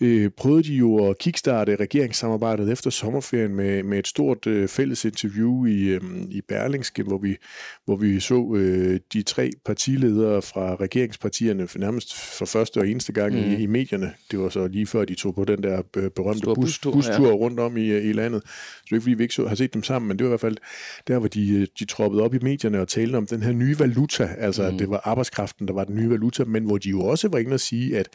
øh, 0.01 0.29
prøvede 0.37 0.63
de 0.63 0.73
jo 0.73 1.09
at 1.09 1.17
kickstarte 1.17 1.75
regeringssamarbejdet 1.75 2.71
efter 2.71 2.89
sommerferien 2.89 3.55
med, 3.55 3.83
med 3.83 3.99
et 3.99 4.07
stort 4.07 4.47
øh, 4.47 4.67
fælles 4.67 5.05
interview 5.05 5.65
i, 5.65 5.83
øh, 5.83 6.01
i 6.29 6.41
Berlingske, 6.47 7.03
hvor 7.03 7.17
vi, 7.17 7.35
hvor 7.85 7.95
vi 7.95 8.19
så 8.19 8.53
øh, 8.55 8.99
de 9.13 9.23
tre 9.23 9.51
partiledere 9.65 10.41
fra 10.41 10.75
regeringspartierne 10.75 11.67
for 11.67 11.79
nærmest 11.79 12.15
for 12.37 12.45
første 12.45 12.77
og 12.77 12.87
eneste 12.87 13.13
gang 13.13 13.33
mm. 13.33 13.39
i, 13.39 13.55
i 13.55 13.65
medierne. 13.65 14.13
Det 14.31 14.39
var 14.39 14.49
så 14.49 14.67
lige 14.67 14.87
før 14.87 15.05
de 15.05 15.15
tog 15.15 15.35
på 15.35 15.45
den 15.45 15.63
der 15.63 15.81
øh, 15.97 16.09
berømte 16.09 16.45
bus, 16.45 16.55
bustur, 16.55 16.91
bustur 16.91 17.27
ja. 17.27 17.33
rundt 17.33 17.59
om 17.59 17.77
i, 17.77 17.97
i 17.97 18.13
landet. 18.13 18.41
Så 18.45 18.81
det 18.83 18.91
er 18.91 18.95
ikke 18.95 19.03
fordi, 19.03 19.13
vi 19.13 19.23
ikke 19.23 19.35
så, 19.35 19.47
har 19.47 19.55
set 19.55 19.73
dem 19.73 19.83
sammen, 19.83 20.07
men 20.07 20.19
det 20.19 20.26
var 20.26 20.26
i 20.27 20.29
hvert 20.29 20.39
fald 20.39 20.57
der, 21.07 21.19
hvor 21.19 21.27
de, 21.27 21.67
de 21.79 21.85
troppede 21.85 22.23
op 22.23 22.33
i 22.33 22.39
medierne 22.41 22.81
og 22.81 22.87
talte 22.87 23.15
om 23.15 23.27
den 23.27 23.43
her 23.43 23.51
nye 23.51 23.79
valuta, 23.79 24.35
altså 24.37 24.61
mm. 24.61 24.67
at 24.67 24.79
det 24.79 24.89
var 24.89 25.01
arbejdskraften, 25.03 25.67
der 25.67 25.73
var 25.73 25.83
den 25.83 25.95
nye 25.95 26.09
valuta, 26.09 26.43
men 26.43 26.63
hvor 26.63 26.77
de 26.77 26.89
jo 26.89 27.01
også 27.01 27.27
var 27.27 27.37
inde 27.37 27.53
og 27.53 27.59
sige, 27.59 27.97
at 27.97 28.09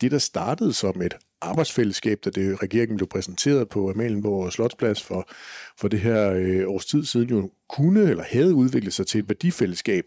det, 0.00 0.10
der 0.10 0.18
startede 0.18 0.72
som 0.72 1.02
et 1.02 1.16
arbejdsfællesskab, 1.40 2.18
da 2.24 2.30
det 2.30 2.62
regeringen 2.62 2.96
blev 2.96 3.08
præsenteret 3.08 3.68
på 3.68 3.90
Amalienborg 3.90 4.52
Slotsplads 4.52 5.02
for, 5.02 5.28
for 5.78 5.88
det 5.88 6.00
her 6.00 6.32
øh, 6.32 6.68
års 6.68 6.86
tid 6.86 7.04
siden, 7.04 7.28
jo 7.28 7.50
kunne 7.68 8.10
eller 8.10 8.24
havde 8.30 8.54
udviklet 8.54 8.92
sig 8.92 9.06
til 9.06 9.18
et 9.18 9.28
værdifællesskab. 9.28 10.04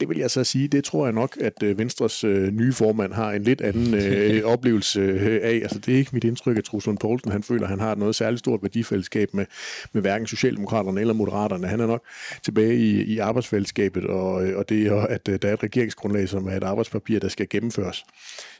Det 0.00 0.08
vil 0.08 0.18
jeg 0.18 0.30
så 0.30 0.44
sige, 0.44 0.68
det 0.68 0.84
tror 0.84 1.06
jeg 1.06 1.12
nok, 1.12 1.36
at 1.40 1.62
øh, 1.62 1.78
Venstres 1.78 2.24
øh, 2.24 2.52
nye 2.52 2.72
formand 2.72 3.12
har 3.12 3.32
en 3.32 3.42
lidt 3.42 3.60
anden 3.60 3.94
øh, 3.94 4.44
oplevelse 4.52 5.00
øh, 5.00 5.40
af. 5.42 5.54
Altså 5.62 5.78
det 5.78 5.94
er 5.94 5.98
ikke 5.98 6.10
mit 6.12 6.24
indtryk, 6.24 6.58
at 6.58 6.64
Truslund 6.64 6.98
Poulsen 6.98 7.32
han 7.32 7.42
føler, 7.42 7.62
at 7.62 7.68
han 7.68 7.80
har 7.80 7.94
noget 7.94 8.14
særligt 8.14 8.38
stort 8.38 8.62
værdifællesskab 8.62 9.34
med, 9.34 9.46
med 9.92 10.02
hverken 10.02 10.26
Socialdemokraterne 10.26 11.00
eller 11.00 11.14
Moderaterne. 11.14 11.66
Han 11.66 11.80
er 11.80 11.86
nok 11.86 12.02
tilbage 12.44 12.76
i, 12.76 13.02
i 13.02 13.18
arbejdsfællesskabet, 13.18 14.04
og, 14.04 14.46
øh, 14.46 14.58
og 14.58 14.68
det 14.68 14.86
er, 14.86 15.00
at 15.00 15.28
øh, 15.28 15.38
der 15.42 15.48
er 15.48 15.54
et 15.54 15.62
regeringsgrundlag, 15.62 16.28
som 16.28 16.46
er 16.46 16.56
et 16.56 16.64
arbejdspapir, 16.64 17.18
der 17.18 17.28
skal 17.28 17.48
gennemføres. 17.48 18.04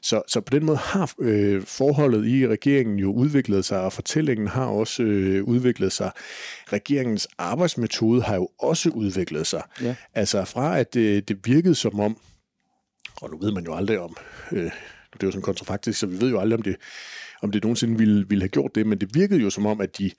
Så, 0.03 0.23
så 0.29 0.41
på 0.41 0.51
den 0.51 0.65
måde 0.65 0.79
har 0.79 1.13
øh, 1.21 1.63
forholdet 2.11 2.31
i 2.31 2.47
regeringen 2.47 2.99
jo 2.99 3.13
udviklet 3.13 3.65
sig, 3.65 3.81
og 3.81 3.93
fortællingen 3.93 4.49
har 4.49 4.65
også 4.67 5.03
øh, 5.03 5.45
udviklet 5.45 5.93
sig. 5.93 6.11
Regeringens 6.73 7.29
arbejdsmetode 7.39 8.23
har 8.23 8.35
jo 8.35 8.49
også 8.59 8.91
udviklet 8.91 9.47
sig. 9.47 9.63
Ja. 9.83 9.95
Altså 10.15 10.45
fra 10.45 10.79
at 10.79 10.95
det, 10.95 11.29
det 11.29 11.39
virkede 11.45 11.75
som 11.75 12.01
om, 12.01 12.17
og 13.23 13.31
nu 13.31 13.39
ved 13.39 13.53
man 13.53 13.65
jo 13.65 13.75
aldrig 13.75 13.99
om, 13.99 14.17
øh, 14.53 14.63
det 15.13 15.23
er 15.23 15.27
jo 15.27 15.31
sådan 15.31 15.43
kontrafaktisk, 15.43 15.99
så 15.99 16.07
vi 16.07 16.21
ved 16.21 16.31
jo 16.31 16.41
aldrig 16.41 16.57
om 16.59 16.63
det, 16.63 16.77
om 17.43 17.51
det 17.51 17.63
nogensinde 17.63 17.99
ville, 17.99 18.29
ville 18.29 18.43
have 18.43 18.49
gjort 18.49 18.75
det, 18.75 18.87
men 18.87 18.99
det 18.99 19.15
virkede 19.15 19.41
jo 19.41 19.51
som 19.51 19.67
om, 19.67 19.81
at 19.81 19.99
de 19.99 20.11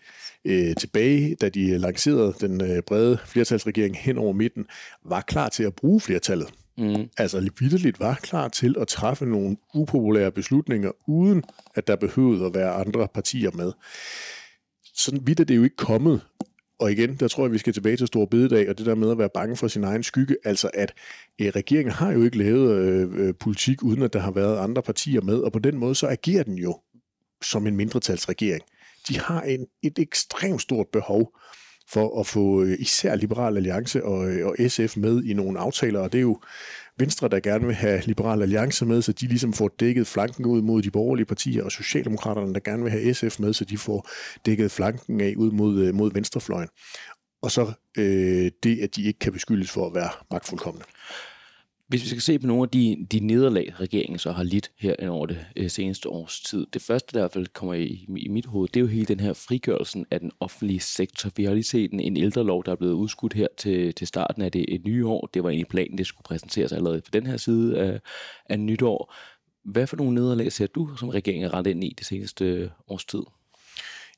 øh, 0.45 0.75
tilbage, 0.75 1.36
da 1.41 1.50
de 1.50 1.77
lancerede 1.77 2.33
den 2.41 2.62
øh, 2.62 2.81
brede 2.88 3.17
flertalsregering 3.25 3.98
hen 3.98 4.17
over 4.17 4.33
midten, 4.33 4.65
var 5.05 5.21
klar 5.21 5.50
til 5.50 5.63
at 5.63 5.75
bruge 5.75 6.01
flertallet. 6.01 6.48
Mm. 6.78 7.10
Altså 7.18 7.50
vidderligt 7.60 8.00
var 8.00 8.20
klar 8.22 8.48
til 8.48 8.75
at 8.80 8.88
træffe 8.88 9.25
nogle 9.25 9.58
upopulære 9.74 10.32
beslutninger, 10.32 10.92
uden 11.08 11.44
at 11.75 11.88
der 11.88 11.96
behøvede 11.96 12.46
at 12.46 12.54
være 12.54 12.74
andre 12.74 13.08
partier 13.13 13.51
med. 13.51 13.72
Sådan 14.96 15.28
vidt 15.28 15.40
er 15.40 15.44
det 15.44 15.56
jo 15.56 15.63
ikke 15.63 15.75
kommet. 15.75 16.22
Og 16.80 16.92
igen, 16.92 17.16
der 17.16 17.28
tror 17.28 17.44
jeg, 17.44 17.51
vi 17.51 17.58
skal 17.58 17.74
tilbage 17.74 17.98
til 17.98 18.08
Stor 18.08 18.25
Bededag, 18.25 18.70
og 18.70 18.78
det 18.78 18.86
der 18.86 18.96
med 18.96 19.12
at 19.12 19.18
være 19.18 19.30
bange 19.34 19.56
for 19.56 19.68
sin 19.68 19.84
egen 19.84 20.04
skygge. 20.04 20.38
Altså 20.44 20.70
at 20.74 20.94
øh, 21.42 21.48
regeringen 21.48 21.94
har 21.94 22.12
jo 22.12 22.24
ikke 22.24 22.38
lavet 22.38 22.72
øh, 22.75 23.28
øh, 23.28 23.34
politik, 23.40 23.84
uden 23.84 24.01
at 24.01 24.13
der 24.13 24.20
har 24.20 24.32
været 24.32 24.58
andre 24.58 24.82
partier 24.82 25.22
med, 25.22 25.38
og 25.40 25.51
på 25.51 25.60
den 25.60 25.78
måde 25.78 25.96
så 25.96 26.08
agerer 26.08 26.44
den 26.44 26.58
jo 26.58 26.80
som 27.42 27.68
en 27.68 27.75
mindretalsregering. 27.75 28.63
De 29.08 29.20
har 29.20 29.42
en, 29.42 29.68
et 29.84 30.00
ekstremt 30.00 30.62
stort 30.62 30.88
behov 30.94 31.38
for 31.93 32.19
at 32.19 32.27
få 32.27 32.63
øh, 32.63 32.77
især 32.79 33.15
Liberal 33.15 33.57
Alliance 33.57 34.05
og, 34.05 34.29
øh, 34.29 34.48
og 34.48 34.55
SF 34.67 34.98
med 34.98 35.24
i 35.24 35.33
nogle 35.33 35.60
aftaler, 35.60 36.00
og 36.00 36.12
det 36.12 36.17
er 36.17 36.21
jo 36.21 36.41
Venstre, 36.98 37.27
der 37.27 37.39
gerne 37.39 37.65
vil 37.65 37.75
have 37.75 38.01
Liberal 38.05 38.41
Alliance 38.41 38.86
med, 38.86 39.01
så 39.01 39.12
de 39.12 39.27
ligesom 39.27 39.53
får 39.53 39.67
dækket 39.79 40.07
flanken 40.07 40.45
ud 40.45 40.62
mod 40.62 40.81
de 40.81 40.91
borgerlige 40.91 41.25
partier, 41.25 41.63
og 41.63 41.71
Socialdemokraterne, 41.71 42.53
der 42.53 42.60
gerne 42.60 42.83
vil 42.83 42.91
have 42.91 43.13
SF 43.13 43.39
med, 43.39 43.53
så 43.53 43.65
de 43.65 43.77
får 43.77 44.10
dækket 44.45 44.71
flanken 44.71 45.21
af 45.21 45.33
ud 45.38 45.51
mod, 45.51 45.79
øh, 45.79 45.95
mod 45.95 46.13
venstrefløjen. 46.13 46.69
Og 47.41 47.51
så 47.51 47.71
øh, 47.98 48.51
det, 48.63 48.79
at 48.79 48.95
de 48.95 49.03
ikke 49.03 49.19
kan 49.19 49.33
beskyldes 49.33 49.71
for 49.71 49.88
at 49.88 49.95
være 49.95 50.10
magtfuldkommende. 50.31 50.86
Hvis 51.91 52.03
vi 52.03 52.07
skal 52.07 52.21
se 52.21 52.39
på 52.39 52.48
nogle 52.48 52.63
af 52.63 52.69
de, 52.69 53.07
de 53.12 53.19
nederlag, 53.19 53.74
regeringen 53.79 54.19
så 54.19 54.31
har 54.31 54.43
lidt 54.43 54.71
her 54.77 55.10
over 55.10 55.25
det 55.25 55.45
øh, 55.55 55.69
seneste 55.69 56.10
års 56.10 56.41
tid. 56.41 56.65
Det 56.74 56.81
første, 56.81 57.13
der 57.13 57.19
i 57.19 57.21
hvert 57.21 57.31
fald 57.31 57.48
kommer 57.53 57.74
i, 57.74 58.05
i 58.17 58.27
mit 58.27 58.45
hoved, 58.45 58.67
det 58.67 58.79
er 58.79 58.81
jo 58.81 58.88
hele 58.88 59.05
den 59.05 59.19
her 59.19 59.33
frigørelsen 59.33 60.05
af 60.12 60.19
den 60.19 60.31
offentlige 60.39 60.79
sektor. 60.79 61.29
Vi 61.36 61.43
har 61.43 61.53
lige 61.53 61.63
set 61.63 61.91
en, 61.91 62.00
en 62.00 62.17
ældrelov, 62.17 62.63
der 62.65 62.71
er 62.71 62.75
blevet 62.75 62.93
udskudt 62.93 63.33
her 63.33 63.48
til, 63.57 63.93
til 63.93 64.07
starten 64.07 64.41
af 64.41 64.51
det 64.51 64.65
et 64.67 64.86
nye 64.86 65.07
år. 65.07 65.29
Det 65.33 65.43
var 65.43 65.50
egentlig 65.50 65.67
planen, 65.67 65.98
det 65.98 66.07
skulle 66.07 66.25
præsenteres 66.25 66.71
allerede 66.71 67.01
på 67.01 67.12
den 67.13 67.27
her 67.27 67.38
side 67.38 67.79
af, 67.79 68.00
af 68.50 68.60
nytår. 68.60 69.13
Hvad 69.63 69.88
for 69.88 69.98
nogle 69.98 70.13
nederlag 70.13 70.51
ser 70.51 70.67
du, 70.67 70.95
som 70.95 71.10
regeringen 71.10 71.45
er 71.45 71.53
ret 71.53 71.67
ind 71.67 71.83
i 71.83 71.95
det 71.98 72.05
seneste 72.05 72.45
øh, 72.45 72.69
års 72.88 73.05
tid? 73.05 73.21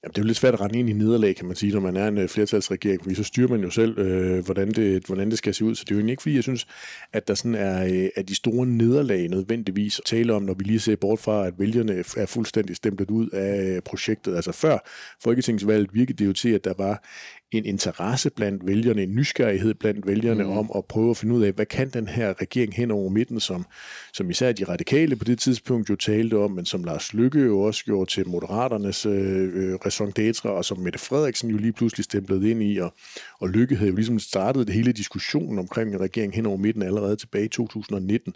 Jamen, 0.04 0.14
det 0.14 0.18
er 0.18 0.24
jo 0.24 0.28
lidt 0.28 0.38
svært 0.38 0.54
at 0.54 0.62
rende 0.62 0.80
ind 0.80 0.90
i 0.90 0.94
nederlag, 0.94 1.36
kan 1.36 1.46
man 1.46 1.56
sige, 1.56 1.74
når 1.74 1.80
man 1.80 1.96
er 1.96 2.08
en 2.08 2.18
øh, 2.18 2.30
flertalsregering, 2.30 3.02
fordi 3.04 3.16
så 3.16 3.24
styrer 3.24 3.48
man 3.48 3.62
jo 3.62 3.70
selv, 3.70 4.00
øh, 4.00 4.46
hvordan, 4.46 4.72
det, 4.72 5.06
hvordan 5.06 5.30
det 5.30 5.38
skal 5.38 5.54
se 5.54 5.66
ud. 5.66 5.76
Så 5.76 5.86
det 5.90 5.98
er 5.98 6.02
jo 6.02 6.08
ikke, 6.08 6.22
fordi 6.22 6.36
jeg 6.36 6.44
synes, 6.44 6.68
at 7.14 7.28
der 7.28 7.34
sådan 7.34 7.56
er, 7.56 7.86
øh, 7.86 8.10
at 8.16 8.30
de 8.30 8.36
store 8.36 8.66
nederlag 8.66 9.30
nødvendigvis 9.30 10.00
at 10.00 10.06
tale 10.06 10.34
om, 10.34 10.44
når 10.44 10.54
vi 10.54 10.64
lige 10.64 10.80
ser 10.80 10.96
bort 10.96 11.20
fra, 11.20 11.48
at 11.48 11.54
vælgerne 11.58 12.04
er 12.18 12.26
fuldstændig 12.26 12.76
stemplet 12.76 13.12
ud 13.12 13.30
af 13.30 13.76
øh, 13.76 13.82
projektet. 13.82 14.36
Altså 14.36 14.52
før 14.52 14.78
Folketingsvalget 15.24 15.90
virkede 15.94 16.18
det 16.18 16.26
jo 16.26 16.34
til, 16.34 16.50
at 16.50 16.64
der 16.64 16.74
var 16.78 17.04
en 17.58 17.66
interesse 17.66 18.30
blandt 18.30 18.68
vælgerne, 18.68 19.04
en 19.04 19.16
nysgerrighed 19.16 19.74
blandt 19.74 20.08
vælgerne 20.08 20.44
mm. 20.44 20.50
om 20.50 20.72
at 20.76 20.86
prøve 20.86 21.10
at 21.10 21.18
finde 21.18 21.36
ud 21.36 21.44
af, 21.44 21.52
hvad 21.52 21.66
kan 21.66 21.90
den 21.90 22.08
her 22.08 22.42
regering 22.42 22.74
hen 22.74 22.92
over 22.92 23.10
midten, 23.10 23.40
som, 23.40 23.66
som 24.14 24.30
især 24.30 24.52
de 24.52 24.64
radikale 24.64 25.16
på 25.16 25.24
det 25.24 25.40
tidspunkt 25.40 25.90
jo 25.90 25.96
talte 25.96 26.38
om, 26.38 26.52
men 26.52 26.66
som 26.66 26.84
Lars 26.84 27.14
Lykke 27.14 27.40
jo 27.40 27.62
også 27.62 27.86
gjorde 27.86 28.12
til 28.12 28.28
Moderaternes 28.28 29.06
øh, 29.06 29.14
øh 29.54 29.76
raison 29.86 30.14
d'etre, 30.20 30.50
og 30.50 30.66
som 30.66 30.80
Mette 30.80 31.00
Frederiksen 31.00 31.50
jo 31.50 31.58
lige 31.58 31.74
pludselig 31.74 32.04
stemplede 32.04 32.52
ind 32.52 32.64
i, 32.64 32.78
og, 32.78 32.94
og 33.40 33.50
Lykke 33.50 33.76
havde 33.76 33.90
jo 33.90 33.96
ligesom 33.96 34.20
startet 34.20 34.68
det 34.68 34.76
hele 34.76 34.92
diskussionen 34.92 35.60
omkring 35.60 35.94
en 35.94 36.02
regering 36.02 36.34
hen 36.34 36.46
over 36.46 36.58
midten 36.58 36.84
allerede 36.84 37.16
tilbage 37.16 37.46
i 37.46 37.50
2019. 37.50 38.34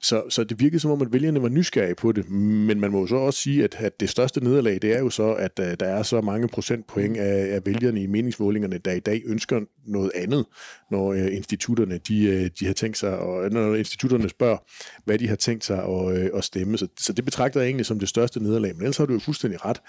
Så, 0.00 0.22
så 0.30 0.44
det 0.44 0.60
virkede 0.60 0.80
som 0.80 0.90
om, 0.90 1.02
at 1.02 1.12
vælgerne 1.12 1.42
var 1.42 1.48
nysgerrige 1.48 1.94
på 1.94 2.12
det, 2.12 2.30
men 2.30 2.80
man 2.80 2.90
må 2.90 3.00
jo 3.00 3.06
så 3.06 3.16
også 3.16 3.40
sige, 3.40 3.64
at, 3.64 3.76
at 3.78 4.00
det 4.00 4.10
største 4.10 4.44
nederlag, 4.44 4.78
det 4.82 4.96
er 4.96 4.98
jo 4.98 5.10
så, 5.10 5.32
at 5.32 5.58
uh, 5.58 5.66
der 5.80 5.86
er 5.86 6.02
så 6.02 6.20
mange 6.20 6.48
procentpoint 6.48 7.16
af, 7.16 7.54
af 7.54 7.66
vælgerne 7.66 8.02
i 8.02 8.06
meningsmålingerne, 8.06 8.78
der 8.78 8.92
i 8.92 9.00
dag 9.00 9.22
ønsker 9.26 9.60
noget 9.86 10.10
andet, 10.14 10.46
når 10.90 11.12
uh, 11.12 11.36
institutterne 11.36 11.98
de, 12.08 12.28
uh, 12.28 12.46
de 12.60 12.66
har 12.66 12.72
tænkt 12.72 12.98
sig, 12.98 13.18
og 13.18 13.50
når 13.50 13.74
institutterne 13.74 14.28
spørger, 14.28 14.58
hvad 15.04 15.18
de 15.18 15.28
har 15.28 15.36
tænkt 15.36 15.64
sig 15.64 15.78
at, 15.78 15.88
uh, 15.88 16.38
at 16.38 16.44
stemme. 16.44 16.78
Så, 16.78 16.88
så 16.98 17.12
det 17.12 17.24
betragter 17.24 17.60
jeg 17.60 17.66
egentlig 17.66 17.86
som 17.86 17.98
det 17.98 18.08
største 18.08 18.42
nederlag. 18.42 18.74
Men 18.74 18.82
ellers 18.82 18.96
har 18.96 19.06
du 19.06 19.12
jo 19.12 19.18
fuldstændig 19.18 19.64
ret 19.64 19.80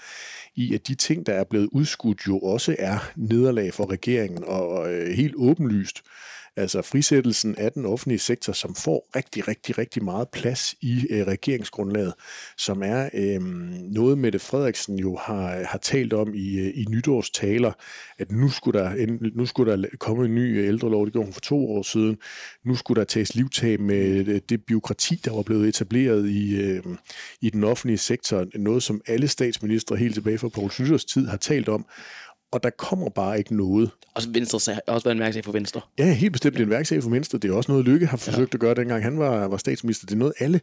i, 0.56 0.74
at 0.74 0.88
de 0.88 0.94
ting, 0.94 1.26
der 1.26 1.32
er 1.32 1.44
blevet 1.44 1.68
udskudt, 1.72 2.20
jo 2.28 2.38
også 2.38 2.76
er 2.78 3.12
nederlag 3.16 3.74
for 3.74 3.90
regeringen, 3.90 4.44
og, 4.44 4.68
og 4.68 4.88
helt 5.14 5.34
åbenlyst 5.36 6.02
Altså 6.56 6.82
frisættelsen 6.82 7.54
af 7.58 7.72
den 7.72 7.86
offentlige 7.86 8.18
sektor, 8.18 8.52
som 8.52 8.74
får 8.74 9.08
rigtig, 9.16 9.48
rigtig, 9.48 9.78
rigtig 9.78 10.04
meget 10.04 10.28
plads 10.28 10.74
i 10.80 11.06
øh, 11.10 11.26
regeringsgrundlaget, 11.26 12.14
som 12.58 12.82
er 12.82 13.08
øh, 13.14 13.40
noget, 13.92 14.18
Mette 14.18 14.38
Frederiksen 14.38 14.98
jo 14.98 15.16
har, 15.16 15.64
har 15.64 15.78
talt 15.78 16.12
om 16.12 16.34
i, 16.34 16.58
øh, 16.58 16.72
i 16.74 16.84
nytårstaler, 16.88 17.72
at 18.18 18.32
nu 18.32 18.48
skulle, 18.48 18.80
der, 18.80 19.06
nu 19.34 19.46
skulle 19.46 19.72
der 19.72 19.88
komme 19.98 20.24
en 20.24 20.34
ny 20.34 20.58
øh, 20.58 20.68
ældrelov, 20.68 21.04
det 21.04 21.12
gjorde 21.12 21.26
hun 21.26 21.32
for 21.32 21.40
to 21.40 21.70
år 21.70 21.82
siden, 21.82 22.16
nu 22.64 22.74
skulle 22.74 22.98
der 22.98 23.04
tages 23.04 23.34
livtag 23.34 23.80
med 23.80 24.28
øh, 24.28 24.40
det 24.48 24.64
byråkrati, 24.64 25.20
der 25.24 25.34
var 25.34 25.42
blevet 25.42 25.68
etableret 25.68 26.28
i, 26.28 26.60
øh, 26.60 26.82
i 27.40 27.50
den 27.50 27.64
offentlige 27.64 27.98
sektor, 27.98 28.46
noget 28.54 28.82
som 28.82 29.00
alle 29.06 29.28
statsministre 29.28 29.96
helt 29.96 30.14
tilbage 30.14 30.38
fra 30.38 30.48
Poul 30.48 30.70
Schlüters 30.70 31.06
tid 31.06 31.26
har 31.26 31.36
talt 31.36 31.68
om, 31.68 31.86
og 32.52 32.62
der 32.62 32.70
kommer 32.70 33.08
bare 33.08 33.38
ikke 33.38 33.56
noget. 33.56 33.90
Og 34.14 34.22
Venstre 34.28 34.72
har 34.72 34.82
også 34.86 35.04
været 35.04 35.14
en 35.14 35.18
mærksag 35.18 35.44
for 35.44 35.52
Venstre. 35.52 35.80
Ja, 35.98 36.12
helt 36.12 36.32
bestemt 36.32 36.54
det 36.54 36.60
er 36.60 36.64
en 36.64 36.70
mærksag 36.70 37.02
for 37.02 37.10
Venstre. 37.10 37.38
Det 37.38 37.50
er 37.50 37.54
også 37.54 37.72
noget, 37.72 37.86
Lykke 37.86 38.06
har 38.06 38.16
forsøgt 38.16 38.52
ja. 38.52 38.56
at 38.56 38.60
gøre, 38.60 38.74
dengang 38.74 39.02
han 39.02 39.18
var, 39.18 39.48
var 39.48 39.56
statsminister. 39.56 40.06
Det 40.06 40.14
er 40.14 40.18
noget, 40.18 40.32
alle, 40.38 40.60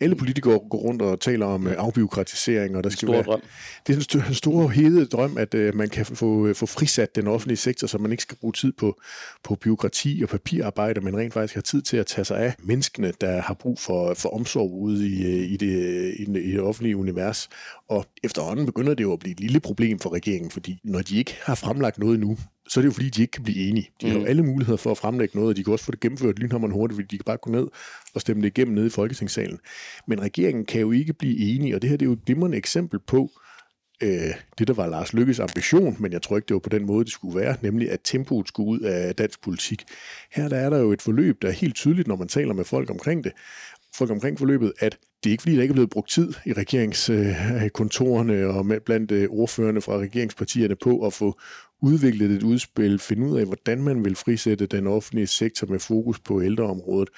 alle 0.00 0.16
politikere 0.16 0.60
går 0.70 0.78
rundt 0.78 1.02
og 1.02 1.20
taler 1.20 1.46
om 1.46 1.66
ja. 1.66 1.72
Øh, 1.72 1.76
afbiokratisering. 1.78 2.76
Og 2.76 2.84
der 2.84 2.90
skal 2.90 3.08
en 3.08 3.08
stor 3.08 3.12
være, 3.12 3.22
drøm. 3.22 3.40
Det 3.86 3.92
er 3.92 3.96
en 3.96 4.02
stor, 4.02 4.32
stor 4.32 4.68
hede 4.68 5.06
drøm, 5.06 5.38
at 5.38 5.54
uh, 5.54 5.74
man 5.74 5.88
kan 5.88 6.06
få, 6.06 6.54
få 6.54 6.66
frisat 6.66 7.16
den 7.16 7.26
offentlige 7.26 7.56
sektor, 7.56 7.86
så 7.86 7.98
man 7.98 8.10
ikke 8.10 8.22
skal 8.22 8.36
bruge 8.36 8.52
tid 8.52 8.72
på, 8.72 9.00
på 9.44 9.54
byråkrati 9.54 10.20
og 10.22 10.28
papirarbejde, 10.28 11.00
men 11.00 11.16
rent 11.16 11.32
faktisk 11.32 11.54
har 11.54 11.62
tid 11.62 11.82
til 11.82 11.96
at 11.96 12.06
tage 12.06 12.24
sig 12.24 12.38
af 12.38 12.54
menneskene, 12.58 13.12
der 13.20 13.40
har 13.40 13.54
brug 13.54 13.78
for, 13.78 14.14
for 14.14 14.28
omsorg 14.28 14.72
ude 14.72 15.08
i, 15.08 15.26
øh, 15.26 15.52
i, 15.52 15.56
det, 15.56 16.14
i, 16.18 16.24
det, 16.24 16.42
i 16.42 16.50
det 16.50 16.60
offentlige 16.60 16.96
univers. 16.96 17.48
Og 17.88 18.06
efterhånden 18.24 18.66
begynder 18.66 18.94
det 18.94 19.04
jo 19.04 19.12
at 19.12 19.18
blive 19.18 19.32
et 19.32 19.40
lille 19.40 19.60
problem 19.60 19.98
for 19.98 20.12
regeringen, 20.12 20.50
fordi 20.50 20.80
når 20.84 21.02
de 21.02 21.18
ikke 21.18 21.25
har 21.42 21.54
fremlagt 21.54 21.98
noget 21.98 22.20
nu, 22.20 22.38
så 22.68 22.80
er 22.80 22.82
det 22.82 22.86
jo 22.86 22.92
fordi, 22.92 23.08
de 23.08 23.22
ikke 23.22 23.32
kan 23.32 23.42
blive 23.42 23.68
enige. 23.68 23.90
De 24.00 24.06
mm. 24.06 24.10
har 24.10 24.18
jo 24.18 24.24
mm. 24.24 24.28
alle 24.28 24.42
muligheder 24.42 24.76
for 24.76 24.90
at 24.90 24.98
fremlægge 24.98 25.36
noget, 25.36 25.50
og 25.50 25.56
de 25.56 25.64
kan 25.64 25.72
også 25.72 25.84
få 25.84 25.92
det 25.92 26.00
gennemført 26.00 26.38
lynhammeren 26.38 26.72
hurtigt, 26.72 26.96
fordi 26.96 27.06
de 27.06 27.18
kan 27.18 27.24
bare 27.24 27.36
gå 27.36 27.50
ned 27.50 27.66
og 28.14 28.20
stemme 28.20 28.42
det 28.42 28.48
igennem 28.48 28.74
nede 28.74 28.86
i 28.86 28.90
Folketingssalen. 28.90 29.58
Men 30.06 30.22
regeringen 30.22 30.64
kan 30.64 30.80
jo 30.80 30.92
ikke 30.92 31.12
blive 31.12 31.38
enige, 31.38 31.74
og 31.74 31.82
det 31.82 31.90
her 31.90 31.96
det 31.96 32.06
er 32.06 32.10
jo 32.10 32.12
et 32.12 32.24
glimrende 32.24 32.56
eksempel 32.56 33.00
på, 33.06 33.30
øh, 34.02 34.34
det, 34.58 34.68
der 34.68 34.74
var 34.74 34.86
Lars 34.86 35.12
Lykkes 35.12 35.40
ambition, 35.40 35.96
men 35.98 36.12
jeg 36.12 36.22
tror 36.22 36.36
ikke, 36.36 36.46
det 36.46 36.54
var 36.54 36.60
på 36.60 36.68
den 36.68 36.86
måde, 36.86 37.04
det 37.04 37.12
skulle 37.12 37.40
være, 37.40 37.56
nemlig 37.62 37.90
at 37.90 38.00
tempoet 38.04 38.48
skulle 38.48 38.68
ud 38.68 38.80
af 38.80 39.14
dansk 39.14 39.42
politik. 39.42 39.84
Her 40.32 40.48
der 40.48 40.56
er 40.56 40.70
der 40.70 40.78
jo 40.78 40.92
et 40.92 41.02
forløb, 41.02 41.42
der 41.42 41.48
er 41.48 41.52
helt 41.52 41.74
tydeligt, 41.74 42.08
når 42.08 42.16
man 42.16 42.28
taler 42.28 42.54
med 42.54 42.64
folk 42.64 42.90
omkring 42.90 43.24
det, 43.24 43.32
folk 43.94 44.10
omkring 44.10 44.38
forløbet, 44.38 44.72
at 44.78 44.98
det 45.26 45.30
er 45.30 45.34
ikke 45.34 45.42
fordi, 45.42 45.56
der 45.56 45.62
ikke 45.62 45.72
er 45.72 45.74
blevet 45.74 45.90
brugt 45.90 46.10
tid 46.10 46.32
i 46.46 46.52
regeringskontorerne 46.52 48.32
øh, 48.32 48.56
og 48.56 48.66
med, 48.66 48.80
blandt 48.80 49.12
ordførende 49.12 49.28
ordførerne 49.28 49.80
fra 49.80 49.98
regeringspartierne 49.98 50.76
på 50.76 51.06
at 51.06 51.12
få 51.12 51.40
udviklet 51.82 52.30
et 52.30 52.42
udspil, 52.42 52.98
finde 52.98 53.26
ud 53.26 53.38
af, 53.38 53.46
hvordan 53.46 53.82
man 53.82 54.04
vil 54.04 54.16
frisætte 54.16 54.66
den 54.66 54.86
offentlige 54.86 55.26
sektor 55.26 55.66
med 55.66 55.78
fokus 55.78 56.20
på 56.20 56.42
ældreområdet. 56.42 57.08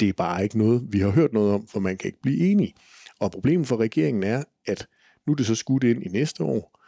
Det 0.00 0.08
er 0.08 0.12
bare 0.12 0.42
ikke 0.42 0.58
noget, 0.58 0.82
vi 0.88 0.98
har 0.98 1.10
hørt 1.10 1.32
noget 1.32 1.52
om, 1.52 1.66
for 1.66 1.80
man 1.80 1.96
kan 1.96 2.08
ikke 2.08 2.22
blive 2.22 2.38
enige. 2.38 2.74
Og 3.20 3.30
problemet 3.30 3.66
for 3.66 3.76
regeringen 3.76 4.22
er, 4.22 4.42
at 4.66 4.86
nu 5.26 5.32
er 5.32 5.36
det 5.36 5.46
så 5.46 5.54
skudt 5.54 5.84
ind 5.84 6.02
i 6.02 6.08
næste 6.08 6.44
år. 6.44 6.80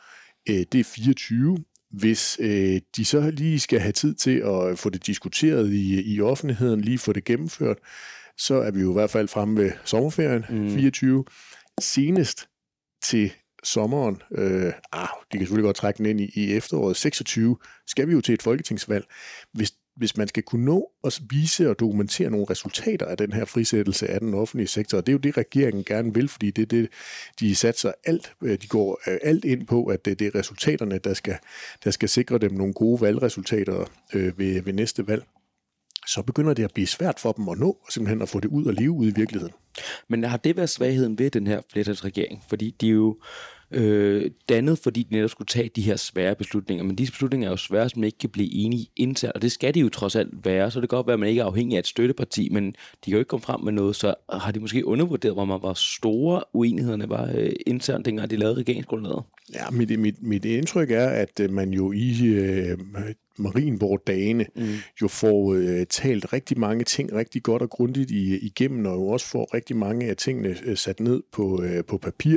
Øh, 0.51 0.65
det 0.73 0.81
er 0.81 0.85
24. 0.85 1.59
Hvis 1.91 2.39
øh, 2.41 2.81
de 2.97 3.05
så 3.05 3.31
lige 3.31 3.61
skal 3.61 3.81
have 3.81 3.93
tid 3.93 4.15
til 4.15 4.39
at 4.39 4.79
få 4.79 4.91
det 4.91 5.07
diskuteret 5.07 5.73
i, 5.73 6.15
i 6.15 6.21
offentligheden, 6.21 6.81
lige 6.81 6.99
få 6.99 7.13
det 7.13 7.25
gennemført, 7.25 7.79
så 8.39 8.55
er 8.55 8.71
vi 8.71 8.81
jo 8.81 8.91
i 8.91 8.93
hvert 8.93 9.11
fald 9.11 9.29
fremme 9.29 9.63
ved 9.63 9.73
sommerferien 9.85 10.45
mm. 10.51 10.75
24. 10.75 11.25
Senest 11.81 12.49
til 13.03 13.33
sommeren, 13.65 14.23
øh, 14.33 14.73
ah, 14.93 15.09
de 15.33 15.39
kan 15.39 15.41
selvfølgelig 15.41 15.69
godt 15.69 15.77
trække 15.77 15.99
den 15.99 16.07
ind 16.07 16.21
i, 16.21 16.31
i 16.35 16.57
efteråret 16.57 16.97
26, 16.97 17.57
skal 17.87 18.09
vi 18.09 18.13
jo 18.13 18.21
til 18.21 18.35
et 18.35 18.43
folketingsvalg. 18.43 19.05
Hvis, 19.53 19.73
hvis 19.97 20.17
man 20.17 20.29
skal 20.29 20.43
kunne 20.43 20.65
nå 20.65 20.91
at 21.05 21.21
vise 21.31 21.71
og 21.71 21.79
dokumentere 21.79 22.31
nogle 22.31 22.47
resultater 22.51 23.07
af 23.07 23.17
den 23.17 23.33
her 23.33 23.45
frisættelse 23.45 24.07
af 24.07 24.21
den 24.21 24.35
offentlige 24.35 24.67
sektor, 24.67 24.99
og 24.99 25.07
det 25.07 25.13
er 25.13 25.15
jo 25.15 25.19
det, 25.19 25.37
regeringen 25.37 25.85
gerne 25.85 26.15
vil, 26.15 26.29
fordi 26.29 26.51
det 26.51 26.63
er 26.63 26.67
det, 26.67 26.89
de 27.41 27.55
satser 27.55 27.93
alt, 28.05 28.33
øh, 28.43 28.59
de 28.63 28.67
går 28.67 29.01
øh, 29.11 29.19
alt 29.23 29.45
ind 29.45 29.67
på, 29.67 29.85
at 29.85 30.05
det, 30.05 30.19
det 30.19 30.27
er 30.27 30.35
resultaterne, 30.35 30.99
der 30.99 31.15
skal, 31.15 31.39
der 31.85 31.91
skal 31.91 32.09
sikre 32.09 32.39
dem 32.39 32.53
nogle 32.53 32.75
gode 32.75 33.01
valgresultater 33.01 33.85
øh, 34.15 34.39
ved, 34.39 34.63
ved 34.63 34.73
næste 34.73 35.09
valg 35.09 35.25
så 36.09 36.23
begynder 36.23 36.55
det 36.55 36.65
at 36.65 36.73
blive 36.75 36.87
svært 36.87 37.21
for 37.21 37.33
dem 37.33 37.49
at 37.49 37.59
nå, 37.59 37.69
og 37.69 37.93
simpelthen 37.93 38.23
at 38.23 38.29
få 38.29 38.41
det 38.41 38.49
ud 38.49 38.65
og 38.65 38.75
leve 38.75 38.91
ud 38.91 39.07
i 39.07 39.15
virkeligheden. 39.17 39.55
Men 40.09 40.25
har 40.25 40.37
det 40.37 40.57
været 40.57 40.71
svagheden 40.71 41.19
ved 41.19 41.31
den 41.31 41.47
her 41.47 41.61
flertalsregering? 41.73 42.43
Fordi 42.49 42.71
de 42.81 42.89
er 42.89 42.93
jo 42.93 43.17
øh, 43.71 44.31
dannet, 44.49 44.79
fordi 44.79 45.03
de 45.03 45.15
netop 45.15 45.31
skulle 45.31 45.47
tage 45.47 45.71
de 45.77 45.83
her 45.83 45.97
svære 45.97 46.35
beslutninger. 46.35 46.85
Men 46.85 46.97
disse 46.97 47.13
beslutninger 47.13 47.49
er 47.49 47.51
jo 47.51 47.57
svære, 47.57 47.89
som 47.89 48.01
man 48.01 48.07
ikke 48.07 48.19
kan 48.19 48.31
blive 48.31 48.55
enige 48.55 48.87
internt, 48.97 49.35
og 49.35 49.43
det 49.43 49.53
skal 49.53 49.75
de 49.75 49.81
jo 49.81 49.89
trods 49.89 50.17
alt 50.17 50.45
være. 50.45 50.71
Så 50.71 50.81
det 50.81 50.89
kan 50.89 50.97
godt 50.97 51.07
være, 51.07 51.15
at 51.15 51.21
man 51.21 51.29
ikke 51.29 51.41
er 51.41 51.45
afhængig 51.45 51.77
af 51.77 51.79
et 51.79 51.87
støtteparti, 51.87 52.49
men 52.53 52.67
de 52.67 52.75
kan 53.05 53.13
jo 53.13 53.19
ikke 53.19 53.29
komme 53.29 53.43
frem 53.43 53.61
med 53.61 53.73
noget, 53.73 53.97
så 53.97 54.15
har 54.33 54.53
de 54.53 54.61
måske 54.61 54.87
undervurderet, 54.87 55.35
hvor 55.35 55.45
man 55.45 55.59
var 55.63 55.75
store 55.75 56.43
uenighederne 56.53 57.09
var 57.09 57.31
øh, 57.35 57.51
internt, 57.67 58.07
dengang 58.07 58.31
de 58.31 58.37
lavede 58.37 58.57
regeringsgrundlaget. 58.57 59.23
Ja, 59.55 59.71
mit, 59.71 60.01
mit, 60.01 60.23
mit 60.23 60.45
indtryk 60.45 60.91
er, 60.91 61.09
at 61.09 61.41
øh, 61.41 61.51
man 61.51 61.71
jo 61.71 61.93
i 61.93 62.25
øh, 62.25 62.79
Marienborg-dagene 63.39 64.47
mm. 64.57 64.67
jo 65.03 65.09
får 65.09 65.55
øh, 65.55 65.87
talt 65.87 66.33
rigtig 66.33 66.59
mange 66.59 66.85
ting 66.85 67.13
rigtig 67.13 67.43
godt 67.43 67.63
og 67.63 67.71
grundigt 67.71 68.11
i, 68.11 68.39
igennem, 68.39 68.87
og 68.87 68.95
jo 68.95 69.09
også 69.09 69.27
får 69.27 69.55
rigtig 69.55 69.77
mange 69.77 70.07
af 70.07 70.17
tingene 70.17 70.57
øh, 70.65 70.77
sat 70.77 71.01
ned 71.01 71.23
på, 71.33 71.63
øh, 71.63 71.85
på 71.85 71.99
papir 71.99 72.37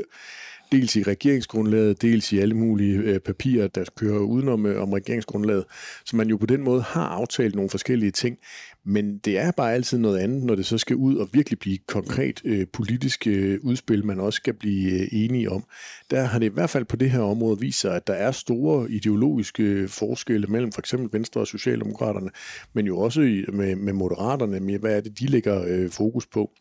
dels 0.71 0.95
i 0.95 1.03
regeringsgrundlaget, 1.03 2.01
dels 2.01 2.31
i 2.31 2.39
alle 2.39 2.53
mulige 2.53 2.97
øh, 2.97 3.19
papirer, 3.19 3.67
der 3.67 3.85
kører 3.95 4.19
udenom 4.19 4.65
øh, 4.65 4.81
om 4.81 4.93
regeringsgrundlaget. 4.93 5.65
Så 6.05 6.15
man 6.15 6.29
jo 6.29 6.37
på 6.37 6.45
den 6.45 6.61
måde 6.61 6.81
har 6.81 7.07
aftalt 7.07 7.55
nogle 7.55 7.69
forskellige 7.69 8.11
ting. 8.11 8.37
Men 8.85 9.17
det 9.17 9.37
er 9.37 9.51
bare 9.51 9.73
altid 9.73 9.97
noget 9.97 10.17
andet, 10.17 10.43
når 10.43 10.55
det 10.55 10.65
så 10.65 10.77
skal 10.77 10.95
ud 10.95 11.15
og 11.15 11.29
virkelig 11.33 11.59
blive 11.59 11.77
konkret 11.87 12.41
øh, 12.45 12.67
politiske 12.73 13.29
øh, 13.29 13.59
udspil, 13.63 14.05
man 14.05 14.19
også 14.19 14.37
skal 14.37 14.53
blive 14.53 15.01
øh, 15.01 15.07
enige 15.11 15.51
om. 15.51 15.63
Der 16.11 16.23
har 16.23 16.39
det 16.39 16.45
i 16.45 16.53
hvert 16.53 16.69
fald 16.69 16.85
på 16.85 16.95
det 16.95 17.11
her 17.11 17.21
område 17.21 17.59
vist 17.59 17.79
sig, 17.79 17.95
at 17.95 18.07
der 18.07 18.13
er 18.13 18.31
store 18.31 18.91
ideologiske 18.91 19.63
øh, 19.63 19.89
forskelle 19.89 20.47
mellem 20.47 20.71
for 20.71 20.81
eksempel 20.81 21.09
Venstre 21.13 21.41
og 21.41 21.47
Socialdemokraterne, 21.47 22.29
men 22.73 22.85
jo 22.87 22.99
også 22.99 23.21
i, 23.21 23.45
med, 23.53 23.75
med 23.75 23.93
Moderaterne, 23.93 24.59
med 24.59 24.79
hvad 24.79 24.97
er 24.97 25.01
det, 25.01 25.19
de 25.19 25.25
lægger 25.25 25.63
øh, 25.67 25.89
fokus 25.89 26.27
på. 26.27 26.51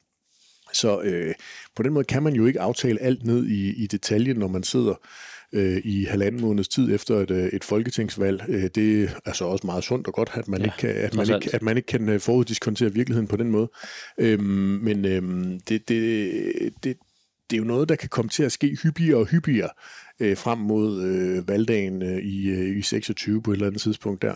Så 0.73 1.01
øh, 1.01 1.35
på 1.77 1.83
den 1.83 1.93
måde 1.93 2.05
kan 2.05 2.23
man 2.23 2.35
jo 2.35 2.47
ikke 2.47 2.61
aftale 2.61 3.03
alt 3.03 3.27
ned 3.27 3.47
i, 3.47 3.83
i 3.83 3.87
detaljen, 3.87 4.37
når 4.37 4.49
man 4.49 4.63
sidder 4.63 4.95
øh, 5.53 5.81
i 5.85 6.05
halvanden 6.05 6.41
måneds 6.41 6.69
tid 6.69 6.95
efter 6.95 7.15
et, 7.17 7.31
øh, 7.31 7.47
et 7.53 7.65
folketingsvalg. 7.65 8.45
Øh, 8.49 8.71
det 8.75 9.05
er 9.05 9.09
altså 9.25 9.45
også 9.45 9.67
meget 9.67 9.85
sundt 9.85 10.07
og 10.07 10.15
godt, 10.15 10.31
at 10.35 10.49
man, 10.49 10.61
ja, 10.61 10.65
ikke, 10.65 10.77
kan, 10.79 10.91
at 10.91 11.15
man, 11.15 11.35
ikke, 11.35 11.55
at 11.55 11.63
man 11.63 11.77
ikke 11.77 11.87
kan 11.87 12.09
øh, 12.09 12.21
foruddiskontere 12.21 12.95
virkeligheden 12.95 13.29
på 13.29 13.37
den 13.37 13.51
måde. 13.51 13.71
Øhm, 14.19 14.43
men 14.83 15.05
øhm, 15.05 15.61
det, 15.61 15.89
det, 15.89 16.33
det, 16.85 16.97
det 17.51 17.57
er 17.57 17.59
jo 17.59 17.65
noget, 17.65 17.89
der 17.89 17.97
kan 17.97 18.09
komme 18.09 18.29
til 18.29 18.43
at 18.43 18.53
ske 18.53 18.77
hyppigere 18.83 19.19
og 19.19 19.27
hyppigere 19.27 19.71
øh, 20.21 20.37
frem 20.37 20.59
mod 20.59 21.03
øh, 21.03 21.49
valgdagen 21.49 22.03
øh, 22.03 22.19
i, 22.19 22.49
øh, 22.49 22.79
i 22.79 22.83
26 22.83 23.43
på 23.43 23.51
et 23.51 23.55
eller 23.55 23.67
andet 23.67 23.83
tidspunkt 23.83 24.23
der, 24.23 24.35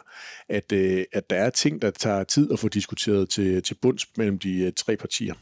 at, 0.49 0.73
øh, 0.73 1.05
at 1.13 1.31
der 1.31 1.37
er 1.37 1.51
ting, 1.51 1.83
der 1.83 1.91
tager 1.91 2.25
tid 2.25 2.53
at 2.53 2.59
få 2.59 2.69
diskuteret 2.69 3.29
til, 3.29 3.63
til 3.63 3.75
bunds 3.75 4.07
mellem 4.17 4.39
de 4.39 4.59
øh, 4.59 4.73
tre 4.73 4.97
partier. 4.97 5.35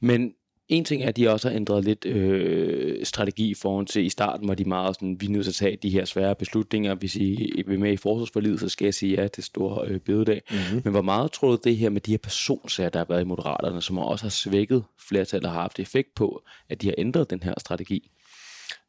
Men 0.00 0.32
en 0.68 0.84
ting 0.84 1.02
er, 1.02 1.08
at 1.08 1.16
de 1.16 1.30
også 1.30 1.48
har 1.48 1.56
ændret 1.56 1.84
lidt 1.84 2.06
øh, 2.06 3.04
strategi 3.04 3.50
i 3.50 3.54
forhold 3.54 3.86
til, 3.86 4.04
i 4.04 4.08
starten 4.08 4.48
var 4.48 4.54
de 4.54 4.64
meget 4.64 4.94
sådan, 4.94 5.20
vi 5.20 5.26
er 5.26 5.30
nødt 5.30 5.44
til 5.44 5.50
at 5.50 5.54
tage 5.54 5.76
de 5.82 5.90
her 5.90 6.04
svære 6.04 6.34
beslutninger. 6.34 6.94
Hvis 6.94 7.16
I 7.16 7.62
vil 7.66 7.80
med 7.80 7.92
i 7.92 7.96
forsvarsforlidet, 7.96 8.60
så 8.60 8.68
skal 8.68 8.84
jeg 8.84 8.94
sige 8.94 9.22
ja 9.22 9.28
til 9.28 9.44
store 9.44 9.88
øh, 9.88 10.00
bededag. 10.00 10.42
Mm-hmm. 10.50 10.80
Men 10.84 10.90
hvor 10.90 11.02
meget 11.02 11.32
tror 11.32 11.50
du 11.50 11.58
det 11.64 11.76
her 11.76 11.90
med 11.90 12.00
de 12.00 12.10
her 12.10 12.18
personsager, 12.18 12.88
der 12.88 12.98
har 12.98 13.06
været 13.08 13.20
i 13.20 13.24
Moderaterne, 13.24 13.82
som 13.82 13.98
også 13.98 14.24
har 14.24 14.30
svækket 14.30 14.84
flertallet, 15.08 15.50
har 15.50 15.60
haft 15.60 15.78
effekt 15.80 16.14
på, 16.14 16.42
at 16.68 16.82
de 16.82 16.86
har 16.86 16.94
ændret 16.98 17.30
den 17.30 17.42
her 17.42 17.54
strategi? 17.58 18.10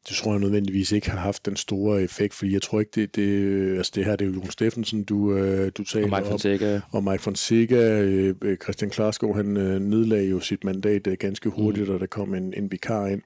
Det 0.08 0.16
tror 0.16 0.32
jeg 0.32 0.40
nødvendigvis 0.40 0.92
ikke 0.92 1.10
har 1.10 1.18
haft 1.18 1.46
den 1.46 1.56
store 1.56 2.02
effekt, 2.02 2.34
fordi 2.34 2.52
jeg 2.52 2.62
tror 2.62 2.80
ikke, 2.80 2.92
det, 2.94 3.16
det 3.16 3.76
altså 3.76 3.92
det 3.94 4.04
her, 4.04 4.16
det 4.16 4.24
er 4.24 4.28
jo 4.28 4.34
Jon 4.34 4.50
Steffensen, 4.50 5.04
du, 5.04 5.34
øh, 5.34 5.72
du 5.78 5.84
taler 5.84 6.06
og 6.06 6.18
Mike 6.18 6.30
Fonseca. 6.30 6.74
om, 6.74 7.06
og 7.06 7.12
Mike 7.12 7.22
Fonseca, 7.22 8.00
øh, 8.02 8.56
Christian 8.62 8.90
Klarskov, 8.90 9.36
han 9.36 9.56
øh, 9.56 9.80
nedlagde 9.80 10.28
jo 10.28 10.40
sit 10.40 10.64
mandat 10.64 11.08
ganske 11.18 11.48
hurtigt, 11.48 11.88
mm. 11.88 11.94
og 11.94 12.00
der 12.00 12.06
kom 12.06 12.34
en, 12.34 12.54
en 12.56 12.72
vikar 12.72 13.06
ind, 13.06 13.22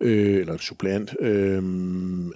øh, 0.00 0.40
eller 0.40 0.52
en 0.52 0.58
supplant. 0.58 1.16
Øh, 1.20 1.62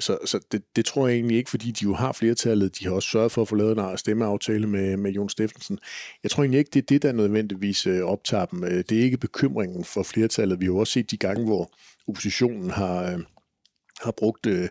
så 0.00 0.18
så 0.24 0.40
det, 0.52 0.62
det 0.76 0.84
tror 0.84 1.08
jeg 1.08 1.14
egentlig 1.14 1.36
ikke, 1.36 1.50
fordi 1.50 1.70
de 1.70 1.84
jo 1.84 1.94
har 1.94 2.12
flertallet. 2.12 2.78
De 2.78 2.84
har 2.84 2.92
også 2.92 3.08
sørget 3.08 3.32
for 3.32 3.42
at 3.42 3.48
få 3.48 3.54
lavet 3.54 3.78
en 3.78 3.98
stemmeaftale 3.98 4.66
med, 4.66 4.96
med 4.96 5.12
Jon 5.12 5.28
Steffensen. 5.28 5.78
Jeg 6.22 6.30
tror 6.30 6.42
egentlig 6.42 6.58
ikke, 6.58 6.70
det 6.74 6.82
er 6.82 6.86
det, 6.88 7.02
der 7.02 7.12
nødvendigvis 7.12 7.86
optager 7.86 8.44
dem. 8.44 8.60
Det 8.60 8.92
er 8.92 9.02
ikke 9.02 9.18
bekymringen 9.18 9.84
for 9.84 10.02
flertallet. 10.02 10.60
Vi 10.60 10.64
har 10.64 10.72
jo 10.72 10.78
også 10.78 10.92
set 10.92 11.10
de 11.10 11.16
gange, 11.16 11.44
hvor 11.44 11.70
oppositionen 12.08 12.70
har 12.70 13.22
har 14.00 14.10
brugt 14.10 14.46
øh, 14.46 14.68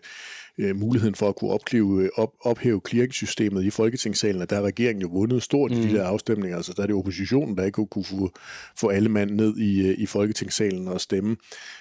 øh, 0.58 0.76
muligheden 0.76 1.14
for 1.14 1.28
at 1.28 1.36
kunne 1.36 1.50
opklive, 1.50 2.02
øh, 2.02 2.08
op, 2.16 2.32
ophæve 2.40 2.80
clearingsystemet 2.88 3.64
i 3.64 3.70
Folketingssalen, 3.70 4.42
og 4.42 4.50
der 4.50 4.56
har 4.56 4.62
regeringen 4.62 5.02
jo 5.02 5.08
vundet 5.08 5.42
stort 5.42 5.70
mm. 5.70 5.76
i 5.76 5.80
de 5.80 5.86
mm. 5.86 5.94
der 5.94 6.04
afstemninger. 6.04 6.56
Altså, 6.56 6.72
der 6.76 6.82
er 6.82 6.86
det 6.86 6.96
oppositionen, 6.96 7.56
der 7.56 7.64
ikke 7.64 7.86
kunne 7.86 8.04
få, 8.04 8.30
få 8.76 8.88
alle 8.88 9.08
mand 9.08 9.30
ned 9.30 9.56
i, 9.56 9.88
øh, 9.88 9.94
i 9.98 10.06
Folketingssalen 10.06 10.88
og 10.88 11.00
stemme. 11.00 11.36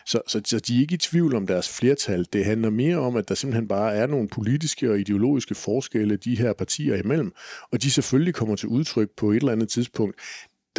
Så, 0.05 0.21
så, 0.27 0.41
så 0.45 0.59
de 0.59 0.75
er 0.75 0.81
ikke 0.81 0.93
i 0.93 0.97
tvivl 0.97 1.35
om 1.35 1.47
deres 1.47 1.77
flertal. 1.77 2.25
Det 2.33 2.45
handler 2.45 2.69
mere 2.69 2.97
om, 2.97 3.15
at 3.15 3.29
der 3.29 3.35
simpelthen 3.35 3.67
bare 3.67 3.95
er 3.95 4.07
nogle 4.07 4.27
politiske 4.27 4.91
og 4.91 4.99
ideologiske 4.99 5.55
forskelle 5.55 6.15
de 6.15 6.37
her 6.37 6.53
partier 6.53 6.95
imellem, 6.95 7.31
og 7.71 7.83
de 7.83 7.91
selvfølgelig 7.91 8.33
kommer 8.33 8.55
til 8.55 8.69
udtryk 8.69 9.09
på 9.17 9.31
et 9.31 9.35
eller 9.35 9.51
andet 9.51 9.69
tidspunkt 9.69 10.15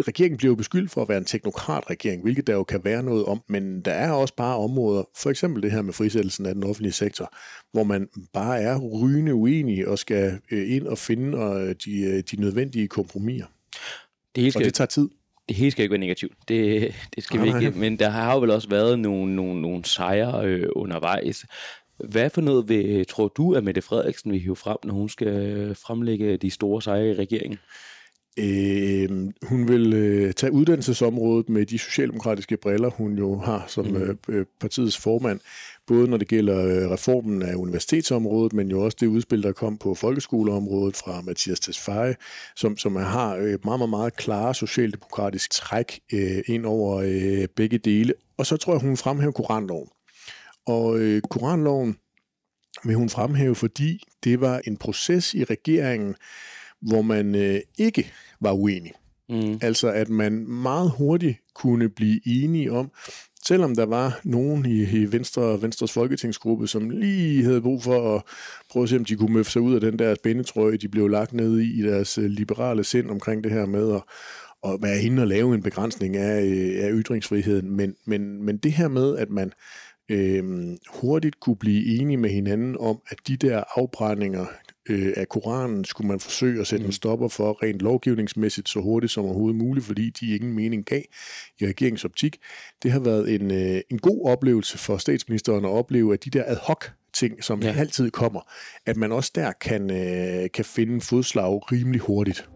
regeringen 0.00 0.36
bliver 0.36 0.50
jo 0.50 0.56
beskyldt 0.56 0.90
for 0.90 1.02
at 1.02 1.08
være 1.08 1.18
en 1.18 1.24
teknokratregering, 1.24 2.22
hvilket 2.22 2.46
der 2.46 2.52
jo 2.52 2.64
kan 2.64 2.80
være 2.84 3.02
noget 3.02 3.24
om, 3.24 3.42
men 3.48 3.80
der 3.80 3.92
er 3.92 4.10
også 4.10 4.34
bare 4.34 4.56
områder, 4.56 5.02
for 5.16 5.30
eksempel 5.30 5.62
det 5.62 5.72
her 5.72 5.82
med 5.82 5.92
frisættelsen 5.92 6.46
af 6.46 6.54
den 6.54 6.64
offentlige 6.64 6.92
sektor, 6.92 7.34
hvor 7.72 7.84
man 7.84 8.08
bare 8.32 8.60
er 8.60 8.78
rygende 8.78 9.34
uenig 9.34 9.88
og 9.88 9.98
skal 9.98 10.38
øh, 10.50 10.76
ind 10.76 10.86
og 10.86 10.98
finde 10.98 11.38
øh, 11.38 11.74
de, 11.84 12.00
øh, 12.00 12.22
de 12.30 12.40
nødvendige 12.40 12.88
kompromiser. 12.88 13.46
Det 14.34 14.42
hele 14.42 14.50
skal, 14.50 14.60
og 14.60 14.64
det 14.64 14.74
tager 14.74 14.86
tid. 14.86 15.08
Det 15.48 15.56
hele 15.56 15.70
skal 15.70 15.82
ikke 15.82 15.92
være 15.92 16.00
negativt. 16.00 16.32
Det, 16.48 16.94
det 17.14 17.24
skal 17.24 17.40
nej, 17.40 17.58
vi 17.58 17.66
ikke. 17.66 17.78
Men 17.78 17.98
der 17.98 18.08
har 18.08 18.34
jo 18.34 18.40
vel 18.40 18.50
også 18.50 18.68
været 18.68 18.98
nogle, 18.98 19.36
nogle, 19.36 19.62
nogle 19.62 19.84
sejre 19.84 20.46
øh, 20.46 20.68
undervejs. 20.76 21.46
Hvad 22.08 22.30
for 22.30 22.40
noget 22.40 22.68
vil, 22.68 23.06
tror 23.06 23.28
du, 23.28 23.54
at 23.54 23.64
Mette 23.64 23.82
Frederiksen 23.82 24.32
vil 24.32 24.40
hive 24.40 24.56
frem, 24.56 24.76
når 24.84 24.94
hun 24.94 25.08
skal 25.08 25.74
fremlægge 25.74 26.36
de 26.36 26.50
store 26.50 26.82
sejre 26.82 27.10
i 27.10 27.14
regeringen? 27.14 27.58
Øh, 28.38 29.10
hun 29.42 29.68
vil 29.68 29.92
øh, 29.92 30.32
tage 30.32 30.52
uddannelsesområdet 30.52 31.48
med 31.48 31.66
de 31.66 31.78
socialdemokratiske 31.78 32.56
briller, 32.56 32.90
hun 32.90 33.18
jo 33.18 33.38
har 33.38 33.64
som 33.68 33.86
mm. 33.86 33.96
øh, 33.96 34.16
øh 34.28 34.46
partiets 34.60 34.98
formand, 34.98 35.40
både 35.86 36.08
når 36.08 36.16
det 36.16 36.28
gælder 36.28 36.64
øh, 36.64 36.90
reformen 36.90 37.42
af 37.42 37.54
universitetsområdet, 37.54 38.52
men 38.52 38.70
jo 38.70 38.84
også 38.84 38.96
det 39.00 39.06
udspil, 39.06 39.42
der 39.42 39.52
kom 39.52 39.78
på 39.78 39.94
folkeskoleområdet 39.94 40.96
fra 40.96 41.20
Mathias 41.20 41.60
Tesfaye, 41.60 42.14
som, 42.56 42.76
som 42.76 42.96
har 42.96 43.36
øh, 43.36 43.58
meget, 43.64 43.78
meget, 43.78 43.90
meget 43.90 44.16
klare 44.16 44.54
socialdemokratisk 44.54 45.50
træk 45.50 46.00
øh, 46.12 46.42
ind 46.46 46.66
over 46.66 46.96
øh, 46.96 47.48
begge 47.56 47.78
dele. 47.78 48.14
Og 48.36 48.46
så 48.46 48.56
tror 48.56 48.72
jeg, 48.72 48.80
hun 48.80 48.96
fremhæver 48.96 49.32
koranloven. 49.32 49.88
Og 50.66 50.98
øh, 50.98 51.22
koranloven 51.30 51.96
vil 52.84 52.94
hun 52.94 53.08
fremhæve, 53.08 53.54
fordi 53.54 54.02
det 54.24 54.40
var 54.40 54.60
en 54.64 54.76
proces 54.76 55.34
i 55.34 55.44
regeringen, 55.44 56.14
hvor 56.80 57.02
man 57.02 57.34
øh, 57.34 57.60
ikke 57.78 58.12
var 58.40 58.52
uenig. 58.52 58.92
Mm. 59.28 59.58
Altså 59.62 59.88
at 59.88 60.08
man 60.08 60.32
meget 60.48 60.90
hurtigt 60.98 61.38
kunne 61.54 61.88
blive 61.88 62.20
enige 62.26 62.72
om, 62.72 62.90
selvom 63.44 63.76
der 63.76 63.86
var 63.86 64.20
nogen 64.24 64.66
i, 64.66 64.82
i 64.82 65.12
Venstre, 65.12 65.62
Venstres 65.62 65.92
folketingsgruppe, 65.92 66.66
som 66.66 66.90
lige 66.90 67.44
havde 67.44 67.62
brug 67.62 67.82
for 67.82 68.16
at 68.16 68.22
prøve 68.70 68.82
at 68.82 68.88
se, 68.88 68.96
om 68.96 69.04
de 69.04 69.16
kunne 69.16 69.34
møffe 69.34 69.52
sig 69.52 69.62
ud 69.62 69.74
af 69.74 69.80
den 69.80 69.98
der 69.98 70.14
spændetrøje, 70.14 70.76
de 70.76 70.88
blev 70.88 71.08
lagt 71.08 71.32
ned 71.32 71.60
i, 71.60 71.80
i 71.80 71.82
deres 71.82 72.18
øh, 72.18 72.24
liberale 72.24 72.84
sind 72.84 73.10
omkring 73.10 73.44
det 73.44 73.52
her 73.52 73.66
med 73.66 73.94
at, 73.94 74.02
at 74.64 74.82
være 74.82 75.02
inde 75.02 75.22
og 75.22 75.28
lave 75.28 75.54
en 75.54 75.62
begrænsning 75.62 76.16
af, 76.16 76.44
øh, 76.44 76.84
af 76.84 76.90
ytringsfriheden. 76.92 77.76
Men, 77.76 77.94
men, 78.04 78.42
men 78.42 78.56
det 78.56 78.72
her 78.72 78.88
med, 78.88 79.16
at 79.16 79.30
man 79.30 79.52
øh, 80.08 80.76
hurtigt 80.88 81.40
kunne 81.40 81.56
blive 81.56 82.00
enige 82.00 82.16
med 82.16 82.30
hinanden 82.30 82.76
om, 82.80 83.00
at 83.10 83.18
de 83.28 83.36
der 83.36 83.64
afbrændinger, 83.76 84.46
øh, 84.90 85.12
af 85.16 85.28
Koranen 85.28 85.84
skulle 85.84 86.08
man 86.08 86.20
forsøge 86.20 86.60
at 86.60 86.66
sætte 86.66 86.82
mm. 86.82 86.88
en 86.88 86.92
stopper 86.92 87.28
for 87.28 87.62
rent 87.62 87.82
lovgivningsmæssigt 87.82 88.68
så 88.68 88.80
hurtigt 88.80 89.12
som 89.12 89.24
overhovedet 89.24 89.56
muligt, 89.56 89.86
fordi 89.86 90.10
de 90.10 90.34
ingen 90.34 90.52
mening 90.52 90.84
gav 90.84 91.02
i 91.60 91.66
regeringsoptik. 91.66 92.36
Det 92.82 92.92
har 92.92 93.00
været 93.00 93.34
en, 93.34 93.50
øh, 93.50 93.80
en 93.90 93.98
god 93.98 94.26
oplevelse 94.26 94.78
for 94.78 94.96
statsministeren 94.96 95.64
at 95.64 95.70
opleve, 95.70 96.12
at 96.12 96.24
de 96.24 96.30
der 96.30 96.44
ad 96.46 96.56
hoc 96.62 96.84
ting, 97.14 97.44
som 97.44 97.62
ja. 97.62 97.74
altid 97.78 98.10
kommer, 98.10 98.40
at 98.86 98.96
man 98.96 99.12
også 99.12 99.32
der 99.34 99.52
kan, 99.52 99.90
øh, 99.90 100.50
kan 100.54 100.64
finde 100.64 101.00
fodslag 101.00 101.72
rimelig 101.72 102.00
hurtigt. 102.00 102.48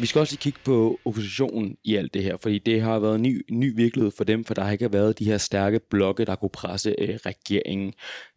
Vi 0.00 0.06
skal 0.06 0.18
også 0.18 0.38
kigge 0.38 0.58
på 0.64 1.00
oppositionen 1.04 1.76
i 1.84 1.96
alt 1.96 2.14
det 2.14 2.22
her, 2.22 2.36
fordi 2.36 2.58
det 2.58 2.82
har 2.82 2.98
været 2.98 3.14
en 3.14 3.22
ny, 3.22 3.44
ny 3.50 3.76
virkelighed 3.76 4.10
for 4.16 4.24
dem, 4.24 4.44
for 4.44 4.54
der 4.54 4.62
har 4.62 4.72
ikke 4.72 4.92
været 4.92 5.18
de 5.18 5.24
her 5.24 5.38
stærke 5.38 5.80
blokke, 5.90 6.24
der 6.24 6.36
kunne 6.36 6.50
presse 6.50 6.94
øh, 6.98 7.18
regeringen. 7.26 7.92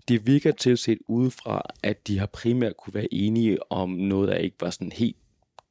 Det 0.07 0.27
virker 0.27 0.51
til 0.51 0.77
set 0.77 0.97
udefra, 1.07 1.61
at 1.83 2.07
de 2.07 2.19
har 2.19 2.25
primært 2.25 2.77
kunne 2.77 2.93
være 2.93 3.13
enige 3.13 3.71
om 3.71 3.89
noget, 3.89 4.29
der 4.29 4.35
ikke 4.35 4.55
var 4.59 4.69
sådan 4.69 4.91
helt 4.91 5.17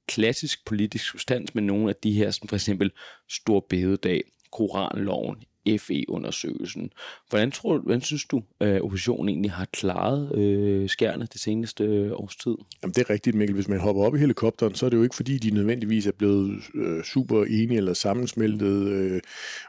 klassisk 0.07 0.67
politisk 0.67 1.05
substans, 1.11 1.55
men 1.55 1.67
nogle 1.67 1.89
af 1.89 1.97
de 1.97 2.13
her, 2.13 2.31
som 2.31 2.49
for 2.49 2.57
eksempel 2.57 2.91
Stor 3.29 3.67
Bededag, 3.69 4.23
Koranloven, 4.53 5.37
FE-undersøgelsen. 5.79 6.91
Hvordan, 7.31 7.51
tror, 7.51 7.79
hvordan 7.79 8.01
synes 8.01 8.25
du, 8.25 8.43
at 8.61 8.81
oppositionen 8.81 9.29
egentlig 9.29 9.51
har 9.53 9.65
klaret 9.73 10.39
øh, 10.39 10.89
skærne 10.89 11.27
det 11.33 11.41
seneste 11.41 11.85
øh, 11.85 12.13
års 12.13 12.37
tid? 12.37 12.55
Jamen, 12.83 12.95
det 12.95 12.99
er 12.99 13.11
rigtigt, 13.11 13.37
Mikkel. 13.37 13.55
Hvis 13.55 13.69
man 13.69 13.81
hopper 13.81 14.03
op 14.03 14.15
i 14.15 14.19
helikopteren, 14.19 14.75
så 14.75 14.87
er 14.87 14.91
det 14.91 14.97
jo 14.97 15.03
ikke 15.03 15.17
fordi, 15.17 15.39
de 15.39 15.51
nødvendigvis 15.51 16.07
er 16.07 16.13
blevet 16.13 16.63
øh, 16.75 17.03
super 17.05 17.45
enige 17.45 17.77
eller 17.77 17.95
sammensmeltet 17.95 18.89
øh, 18.89 19.21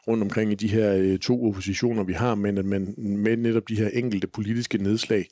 rundt 0.08 0.24
omkring 0.24 0.52
i 0.52 0.56
de 0.56 0.68
her 0.68 0.96
øh, 0.96 1.20
to 1.20 1.48
oppositioner, 1.48 2.04
vi 2.04 2.14
har, 2.14 2.36
men 2.36 2.58
at 2.58 2.66
man 2.66 2.94
med 2.98 3.38
netop 3.38 3.70
de 3.70 3.76
her 3.76 3.90
enkelte 3.94 4.28
politiske 4.28 4.78
nedslag 4.78 5.28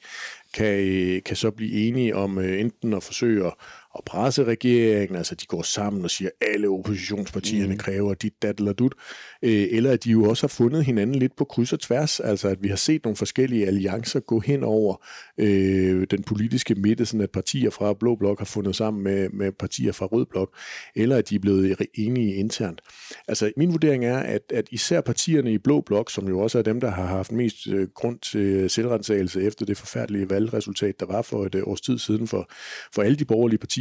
kan, 0.53 0.79
øh, 0.79 1.23
kan 1.23 1.35
så 1.35 1.51
blive 1.51 1.71
enige 1.71 2.15
om 2.15 2.37
øh, 2.37 2.59
enten 2.59 2.93
at 2.93 3.03
forsøge 3.03 3.45
at 3.45 3.53
og 3.93 4.03
presse 4.05 4.43
regeringen, 4.43 5.17
altså 5.17 5.35
de 5.35 5.45
går 5.45 5.61
sammen 5.61 6.03
og 6.03 6.11
siger, 6.11 6.29
at 6.41 6.47
alle 6.53 6.67
oppositionspartierne 6.69 7.73
mm. 7.73 7.77
kræver 7.77 8.13
dit, 8.13 8.41
dat 8.41 8.59
eller 8.59 8.73
dut, 8.73 8.93
øh, 9.41 9.67
eller 9.71 9.91
at 9.91 10.03
de 10.03 10.11
jo 10.11 10.23
også 10.23 10.43
har 10.43 10.47
fundet 10.47 10.85
hinanden 10.85 11.15
lidt 11.15 11.35
på 11.35 11.45
kryds 11.45 11.73
og 11.73 11.79
tværs, 11.79 12.19
altså 12.19 12.47
at 12.47 12.63
vi 12.63 12.67
har 12.67 12.75
set 12.75 13.03
nogle 13.03 13.15
forskellige 13.15 13.67
alliancer 13.67 14.19
gå 14.19 14.39
hen 14.39 14.63
over 14.63 15.05
øh, 15.37 16.07
den 16.11 16.23
politiske 16.23 16.75
midte, 16.75 17.05
sådan 17.05 17.21
at 17.21 17.31
partier 17.31 17.69
fra 17.69 17.93
Blå 17.93 18.15
Blok 18.15 18.39
har 18.39 18.45
fundet 18.45 18.75
sammen 18.75 19.03
med, 19.03 19.29
med 19.29 19.51
partier 19.51 19.91
fra 19.91 20.05
Rød 20.05 20.25
Blok, 20.25 20.55
eller 20.95 21.17
at 21.17 21.29
de 21.29 21.35
er 21.35 21.39
blevet 21.39 21.77
enige 21.93 22.35
internt. 22.35 22.81
Altså 23.27 23.51
min 23.57 23.71
vurdering 23.71 24.05
er, 24.05 24.17
at, 24.17 24.41
at 24.53 24.67
især 24.71 25.01
partierne 25.01 25.53
i 25.53 25.57
Blå 25.57 25.81
Blok, 25.81 26.11
som 26.11 26.27
jo 26.27 26.39
også 26.39 26.57
er 26.57 26.63
dem, 26.63 26.79
der 26.79 26.91
har 26.91 27.05
haft 27.05 27.31
mest 27.31 27.67
øh, 27.67 27.87
grund 27.87 28.19
til 28.19 28.69
selvrensagelse 28.69 29.41
efter 29.41 29.65
det 29.65 29.77
forfærdelige 29.77 30.29
valgresultat, 30.29 30.99
der 30.99 31.05
var 31.05 31.21
for 31.21 31.45
et 31.45 31.55
øh, 31.55 31.63
års 31.67 31.81
tid 31.81 31.97
siden 31.97 32.27
for, 32.27 32.51
for 32.93 33.01
alle 33.01 33.15
de 33.15 33.25
borgerlige 33.25 33.57
partier, 33.57 33.80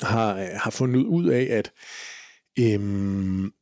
har, 0.00 0.58
har 0.58 0.70
fundet 0.70 1.04
ud 1.04 1.28
af, 1.28 1.46
at 1.50 1.72
øhm, 2.58 3.52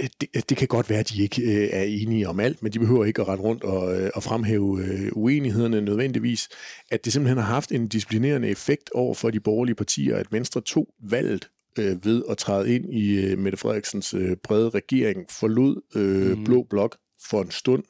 det, 0.00 0.48
det 0.48 0.56
kan 0.56 0.68
godt 0.68 0.90
være, 0.90 0.98
at 0.98 1.08
de 1.08 1.22
ikke 1.22 1.42
øh, 1.42 1.68
er 1.72 1.82
enige 1.82 2.28
om 2.28 2.40
alt, 2.40 2.62
men 2.62 2.72
de 2.72 2.78
behøver 2.78 3.04
ikke 3.04 3.22
at 3.22 3.28
rette 3.28 3.44
rundt 3.44 3.64
og, 3.64 4.00
øh, 4.00 4.10
og 4.14 4.22
fremhæve 4.22 4.84
øh, 4.84 5.10
uenighederne 5.12 5.80
nødvendigvis. 5.80 6.48
At 6.90 7.04
det 7.04 7.12
simpelthen 7.12 7.38
har 7.38 7.54
haft 7.54 7.72
en 7.72 7.88
disciplinerende 7.88 8.48
effekt 8.48 8.90
over 8.94 9.14
for 9.14 9.30
de 9.30 9.40
borgerlige 9.40 9.74
partier, 9.74 10.16
at 10.16 10.32
Venstre 10.32 10.60
tog 10.60 10.88
valget 11.02 11.48
øh, 11.78 12.04
ved 12.04 12.22
at 12.30 12.38
træde 12.38 12.74
ind 12.74 12.94
i 12.94 13.26
øh, 13.26 13.38
Mette 13.38 13.58
Frederiksens 13.58 14.14
øh, 14.14 14.36
brede 14.36 14.68
regering, 14.68 15.26
forlod 15.30 15.80
øh, 15.94 16.38
mm. 16.38 16.44
Blå 16.44 16.66
Blok 16.70 16.96
for 17.30 17.42
en 17.42 17.50
stund, 17.50 17.84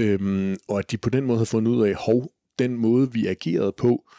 øh, 0.00 0.56
og 0.68 0.78
at 0.78 0.90
de 0.90 0.96
på 0.96 1.10
den 1.10 1.24
måde 1.24 1.38
havde 1.38 1.46
fundet 1.46 1.72
ud 1.72 1.86
af, 1.86 1.94
hov, 1.94 2.32
den 2.58 2.76
måde 2.76 3.12
vi 3.12 3.26
agerede 3.26 3.72
på, 3.78 4.10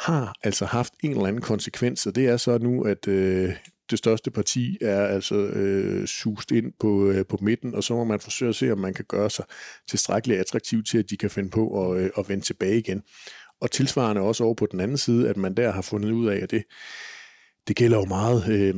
har 0.00 0.34
altså 0.42 0.64
haft 0.64 0.94
en 1.02 1.10
eller 1.10 1.26
anden 1.26 1.42
konsekvens, 1.42 2.06
og 2.06 2.14
det 2.14 2.26
er 2.26 2.36
så 2.36 2.58
nu, 2.58 2.82
at 2.82 3.08
øh, 3.08 3.54
det 3.90 3.98
største 3.98 4.30
parti 4.30 4.78
er 4.80 5.06
altså 5.06 5.36
øh, 5.36 6.06
sust 6.06 6.50
ind 6.50 6.72
på, 6.80 7.10
øh, 7.10 7.26
på 7.26 7.38
midten, 7.42 7.74
og 7.74 7.84
så 7.84 7.94
må 7.94 8.04
man 8.04 8.20
forsøge 8.20 8.48
at 8.48 8.54
se, 8.54 8.72
om 8.72 8.78
man 8.78 8.94
kan 8.94 9.04
gøre 9.08 9.30
sig 9.30 9.44
tilstrækkeligt 9.88 10.40
attraktiv 10.40 10.82
til, 10.82 10.98
at 10.98 11.10
de 11.10 11.16
kan 11.16 11.30
finde 11.30 11.50
på 11.50 11.92
at, 11.92 12.00
øh, 12.00 12.10
at 12.18 12.28
vende 12.28 12.44
tilbage 12.44 12.78
igen. 12.78 13.02
Og 13.60 13.70
tilsvarende 13.70 14.22
også 14.22 14.44
over 14.44 14.54
på 14.54 14.66
den 14.66 14.80
anden 14.80 14.98
side, 14.98 15.28
at 15.28 15.36
man 15.36 15.54
der 15.54 15.70
har 15.70 15.82
fundet 15.82 16.12
ud 16.12 16.26
af, 16.28 16.36
at 16.42 16.50
det, 16.50 16.64
det 17.68 17.76
gælder 17.76 17.98
jo 17.98 18.04
meget, 18.04 18.48
øh, 18.48 18.74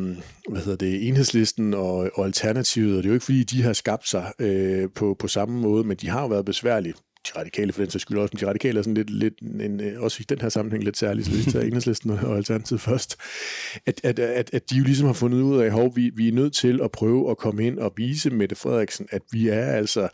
hvad 0.48 0.60
hedder 0.60 0.76
det, 0.76 1.08
enhedslisten 1.08 1.74
og, 1.74 2.10
og 2.14 2.24
alternativet, 2.24 2.96
og 2.96 3.02
det 3.02 3.08
er 3.08 3.10
jo 3.10 3.14
ikke 3.14 3.24
fordi, 3.24 3.44
de 3.44 3.62
har 3.62 3.72
skabt 3.72 4.08
sig 4.08 4.32
øh, 4.38 4.88
på, 4.94 5.16
på 5.18 5.28
samme 5.28 5.60
måde, 5.60 5.84
men 5.84 5.96
de 5.96 6.08
har 6.08 6.22
jo 6.22 6.26
været 6.26 6.44
besværlige 6.44 6.94
de 7.28 7.38
radikale 7.38 7.72
for 7.72 7.82
den 7.82 7.90
sags 7.90 8.02
skyld 8.02 8.18
også, 8.18 8.30
men 8.34 8.40
de 8.40 8.46
radikale 8.48 8.78
er 8.78 8.82
sådan 8.82 8.94
lidt, 8.94 9.10
lidt 9.10 9.40
en, 9.40 9.80
øh, 9.80 10.02
også 10.02 10.18
i 10.20 10.24
den 10.28 10.40
her 10.40 10.48
sammenhæng 10.48 10.84
lidt 10.84 10.96
særligt, 10.96 11.26
så 11.26 11.32
vi 11.32 11.50
tager 11.50 11.64
enhedslisten 11.64 12.10
og 12.10 12.36
alternativet 12.36 12.80
først, 12.80 13.16
at, 13.86 14.00
at, 14.04 14.18
at, 14.18 14.50
at 14.52 14.70
de 14.70 14.76
jo 14.76 14.84
ligesom 14.84 15.06
har 15.06 15.14
fundet 15.14 15.40
ud 15.40 15.60
af, 15.60 15.84
at 15.84 15.96
vi, 15.96 16.10
vi 16.14 16.28
er 16.28 16.32
nødt 16.32 16.52
til 16.52 16.80
at 16.82 16.90
prøve 16.90 17.30
at 17.30 17.38
komme 17.38 17.66
ind 17.66 17.78
og 17.78 17.92
vise 17.96 18.30
Mette 18.30 18.56
Frederiksen, 18.56 19.06
at 19.10 19.22
vi 19.32 19.48
er 19.48 19.64
altså 19.64 20.08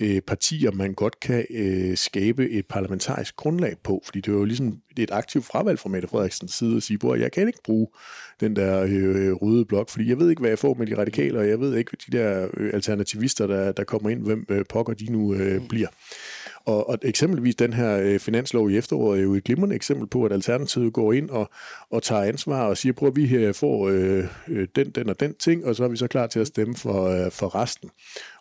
øh, 0.00 0.20
partier, 0.20 0.70
man 0.70 0.94
godt 0.94 1.20
kan 1.20 1.46
øh, 1.50 1.96
skabe 1.96 2.50
et 2.50 2.66
parlamentarisk 2.66 3.36
grundlag 3.36 3.76
på, 3.84 4.02
fordi 4.04 4.20
det 4.20 4.28
er 4.28 4.36
jo 4.36 4.44
ligesom 4.44 4.80
det 4.96 4.98
er 4.98 5.02
et 5.02 5.18
aktivt 5.18 5.44
fravalg 5.44 5.78
fra 5.78 5.88
Mette 5.88 6.08
Frederiksens 6.08 6.52
side 6.52 6.76
at 6.76 6.82
sige, 6.82 7.12
at 7.12 7.20
jeg 7.20 7.32
kan 7.32 7.46
ikke 7.46 7.62
bruge 7.64 7.86
den 8.40 8.56
der 8.56 8.82
øh, 8.82 9.32
røde 9.32 9.64
blok, 9.64 9.88
fordi 9.88 10.08
jeg 10.08 10.18
ved 10.18 10.30
ikke, 10.30 10.40
hvad 10.40 10.50
jeg 10.50 10.58
får 10.58 10.74
med 10.74 10.86
de 10.86 10.98
radikale, 10.98 11.38
og 11.38 11.48
jeg 11.48 11.60
ved 11.60 11.76
ikke, 11.76 11.96
de 12.06 12.18
der 12.18 12.48
øh, 12.56 12.70
alternativister, 12.74 13.46
der, 13.46 13.72
der 13.72 13.84
kommer 13.84 14.10
ind, 14.10 14.22
hvem 14.22 14.46
øh, 14.48 14.64
pokker 14.68 14.94
de 14.94 15.12
nu 15.12 15.34
øh, 15.34 15.68
bliver. 15.68 15.88
Og, 16.70 16.88
og 16.88 16.98
eksempelvis 17.02 17.54
den 17.54 17.72
her 17.72 17.98
øh, 17.98 18.18
finanslov 18.18 18.70
i 18.70 18.76
efteråret 18.76 19.18
er 19.18 19.22
jo 19.22 19.34
et 19.34 19.44
glimrende 19.44 19.76
eksempel 19.76 20.08
på, 20.08 20.24
at 20.24 20.32
Alternativet 20.32 20.92
går 20.92 21.12
ind 21.12 21.30
og, 21.30 21.50
og 21.90 22.02
tager 22.02 22.22
ansvar 22.22 22.66
og 22.66 22.76
siger, 22.76 22.92
prøv 22.92 23.08
at 23.08 23.16
vi 23.16 23.26
her 23.26 23.52
får 23.52 23.88
øh, 23.88 24.24
øh, 24.48 24.68
den, 24.76 24.90
den 24.90 25.08
og 25.08 25.20
den 25.20 25.34
ting, 25.34 25.66
og 25.66 25.76
så 25.76 25.84
er 25.84 25.88
vi 25.88 25.96
så 25.96 26.06
klar 26.06 26.26
til 26.26 26.40
at 26.40 26.46
stemme 26.46 26.76
for, 26.76 27.06
øh, 27.06 27.30
for 27.30 27.54
resten. 27.54 27.90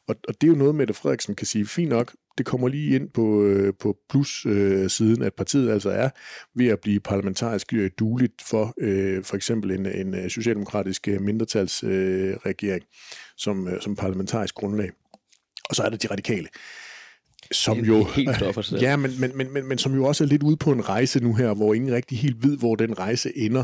Og, 0.08 0.16
og 0.28 0.42
det 0.42 0.48
er 0.48 0.52
jo 0.52 0.58
noget, 0.58 0.76
Mette 0.76 0.94
Frederiksen 0.94 1.36
kan 1.36 1.48
sige, 1.48 1.66
fint 1.66 1.90
nok, 1.90 2.14
det 2.38 2.46
kommer 2.46 2.68
lige 2.68 2.96
ind 2.96 3.10
på, 3.10 3.44
øh, 3.44 3.74
på 3.80 3.98
plus-siden, 4.10 5.22
øh, 5.22 5.26
at 5.26 5.34
partiet 5.34 5.72
altså 5.72 5.90
er 5.90 6.10
ved 6.56 6.68
at 6.68 6.80
blive 6.80 7.00
parlamentarisk 7.00 7.74
øh, 7.74 7.92
dueligt 8.00 8.42
for 8.42 8.74
øh, 8.78 9.24
for 9.24 9.36
eksempel 9.36 9.72
en, 9.72 9.86
en 9.86 10.16
øh, 10.16 10.30
socialdemokratisk 10.30 11.08
øh, 11.08 11.22
mindretalsregering 11.22 12.84
øh, 12.84 12.88
som, 13.38 13.68
øh, 13.68 13.82
som 13.82 13.96
parlamentarisk 13.96 14.56
grundlag. 14.56 14.92
Og 15.70 15.76
så 15.76 15.84
er 15.84 15.90
der 15.90 15.98
de 15.98 16.08
radikale 16.08 16.48
som 17.52 17.78
jo 17.78 18.04
helt 18.04 18.66
sig 18.66 18.82
ja, 18.82 18.96
men, 18.96 19.12
men, 19.20 19.32
men, 19.38 19.54
men, 19.54 19.68
men 19.68 19.78
som 19.78 19.96
jo 19.96 20.06
også 20.06 20.24
er 20.24 20.28
lidt 20.28 20.44
ude 20.44 20.58
på 20.58 20.72
en 20.72 20.90
rejse 20.90 21.24
nu 21.24 21.34
her, 21.34 21.54
hvor 21.54 21.74
ingen 21.74 21.94
rigtig 21.94 22.18
helt 22.18 22.44
ved, 22.44 22.58
hvor 22.58 22.76
den 22.76 23.00
rejse 23.00 23.38
ender. 23.38 23.64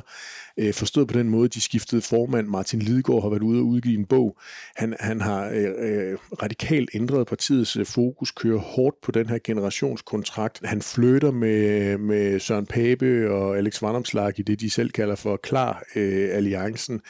Øh, 0.58 0.74
forstået 0.74 1.08
på 1.08 1.18
den 1.18 1.30
måde, 1.30 1.50
de 1.50 1.62
skiftede 1.62 2.02
formand, 2.02 2.48
Martin 2.48 2.80
Lidegaard, 2.80 3.22
har 3.22 3.30
været 3.30 3.44
ude 3.44 3.60
og 3.60 3.66
udgive 3.66 4.00
en 4.00 4.06
bog. 4.06 4.38
Han, 4.76 4.96
han 5.00 5.22
har 5.22 5.50
øh, 5.50 5.64
øh, 5.80 6.18
radikalt 6.44 6.90
ændret 6.94 7.28
partiets 7.28 7.76
øh, 7.76 7.86
fokus, 7.86 8.32
kører 8.32 8.60
hårdt 8.60 8.96
på 9.02 9.12
den 9.12 9.30
her 9.30 9.38
generationskontrakt. 9.44 10.62
Han 10.64 10.82
flytter 10.82 11.32
med, 11.32 11.98
med 11.98 12.40
Søren 12.40 12.66
Pape 12.66 13.32
og 13.32 13.58
Alex 13.58 13.82
Vandomslag 13.82 14.40
i 14.40 14.42
det, 14.42 14.60
de 14.60 14.70
selv 14.70 14.92
kalder 14.92 15.16
for 15.16 15.38
Klar 15.44 15.84
øh, 15.96 16.30
Alliancen. 16.32 17.02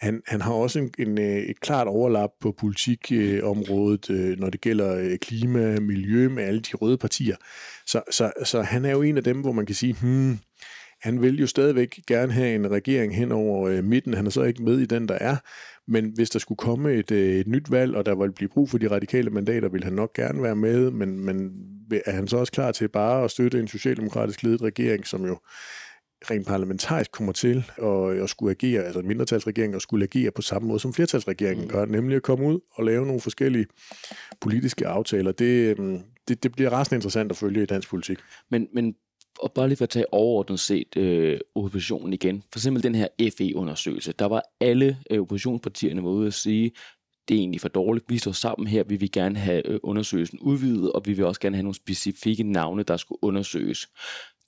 Han, 0.00 0.22
han 0.26 0.40
har 0.40 0.52
også 0.52 0.78
en, 0.78 0.90
en, 0.98 1.18
øh, 1.18 1.36
et 1.36 1.60
klart 1.60 1.86
overlap 1.86 2.30
på 2.40 2.52
politikområdet, 2.52 4.10
øh, 4.10 4.38
når 4.38 4.50
det 4.50 4.60
gælder 4.60 4.96
øh, 4.96 5.18
klima, 5.18 5.80
miljø 5.80 6.19
med 6.28 6.44
alle 6.44 6.60
de 6.60 6.76
røde 6.76 6.98
partier. 6.98 7.36
Så, 7.86 8.02
så, 8.10 8.32
så 8.44 8.62
han 8.62 8.84
er 8.84 8.90
jo 8.90 9.02
en 9.02 9.16
af 9.16 9.24
dem, 9.24 9.40
hvor 9.40 9.52
man 9.52 9.66
kan 9.66 9.74
sige, 9.74 9.96
hmm, 10.00 10.38
han 11.00 11.22
vil 11.22 11.40
jo 11.40 11.46
stadigvæk 11.46 12.00
gerne 12.06 12.32
have 12.32 12.54
en 12.54 12.70
regering 12.70 13.16
hen 13.16 13.32
over 13.32 13.68
øh, 13.68 13.84
midten. 13.84 14.14
Han 14.14 14.26
er 14.26 14.30
så 14.30 14.42
ikke 14.42 14.62
med 14.62 14.78
i 14.78 14.86
den, 14.86 15.08
der 15.08 15.18
er. 15.20 15.36
Men 15.88 16.12
hvis 16.14 16.30
der 16.30 16.38
skulle 16.38 16.58
komme 16.58 16.92
et, 16.92 17.10
øh, 17.10 17.34
et 17.34 17.46
nyt 17.46 17.70
valg, 17.70 17.96
og 17.96 18.06
der 18.06 18.14
ville 18.14 18.32
blive 18.32 18.48
brug 18.48 18.70
for 18.70 18.78
de 18.78 18.90
radikale 18.90 19.30
mandater, 19.30 19.68
vil 19.68 19.84
han 19.84 19.92
nok 19.92 20.12
gerne 20.12 20.42
være 20.42 20.56
med. 20.56 20.90
Men, 20.90 21.24
men 21.24 21.50
er 22.06 22.12
han 22.12 22.28
så 22.28 22.36
også 22.36 22.52
klar 22.52 22.72
til 22.72 22.88
bare 22.88 23.24
at 23.24 23.30
støtte 23.30 23.60
en 23.60 23.68
socialdemokratisk 23.68 24.42
ledet 24.42 24.62
regering, 24.62 25.06
som 25.06 25.26
jo 25.26 25.38
rent 26.30 26.46
parlamentarisk 26.46 27.12
kommer 27.12 27.32
til 27.32 27.64
at, 27.82 28.22
at 28.22 28.30
skulle 28.30 28.50
agere, 28.50 28.84
altså 28.84 29.00
en 29.00 29.08
mindretalsregering, 29.08 29.74
og 29.74 29.82
skulle 29.82 30.02
agere 30.02 30.30
på 30.30 30.42
samme 30.42 30.68
måde, 30.68 30.80
som 30.80 30.94
flertalsregeringen 30.94 31.64
mm. 31.64 31.70
gør, 31.70 31.84
nemlig 31.84 32.16
at 32.16 32.22
komme 32.22 32.46
ud 32.46 32.60
og 32.74 32.84
lave 32.84 33.06
nogle 33.06 33.20
forskellige 33.20 33.66
politiske 34.40 34.86
aftaler. 34.86 35.32
Det, 35.32 35.78
øhm, 35.78 36.02
det, 36.28 36.42
det 36.42 36.52
bliver 36.52 36.70
ret 36.70 36.92
interessant 36.92 37.30
at 37.30 37.36
følge 37.36 37.62
i 37.62 37.66
dansk 37.66 37.88
politik. 37.88 38.18
Men, 38.50 38.68
men 38.72 38.94
og 39.38 39.52
bare 39.52 39.68
lige 39.68 39.76
for 39.76 39.84
at 39.84 39.88
tage 39.88 40.14
overordnet 40.14 40.60
set 40.60 40.96
øh, 40.96 41.40
oppositionen 41.54 42.12
igen. 42.12 42.42
For 42.52 42.58
eksempel 42.58 42.82
den 42.82 42.94
her 42.94 43.08
FE-undersøgelse. 43.38 44.12
Der 44.12 44.26
var 44.26 44.42
alle 44.60 44.98
øh, 45.10 45.20
oppositionspartierne 45.20 46.02
ude 46.02 46.26
at 46.26 46.34
sige, 46.34 46.72
det 47.28 47.34
er 47.34 47.38
egentlig 47.38 47.60
for 47.60 47.68
dårligt. 47.68 48.04
Vi 48.08 48.18
står 48.18 48.32
sammen 48.32 48.66
her, 48.66 48.84
vi 48.84 48.96
vil 48.96 49.12
gerne 49.12 49.38
have 49.38 49.68
øh, 49.68 49.80
undersøgelsen 49.82 50.38
udvidet, 50.38 50.92
og 50.92 51.02
vi 51.04 51.12
vil 51.12 51.24
også 51.24 51.40
gerne 51.40 51.56
have 51.56 51.62
nogle 51.62 51.74
specifikke 51.74 52.42
navne, 52.42 52.82
der 52.82 52.96
skulle 52.96 53.24
undersøges. 53.24 53.88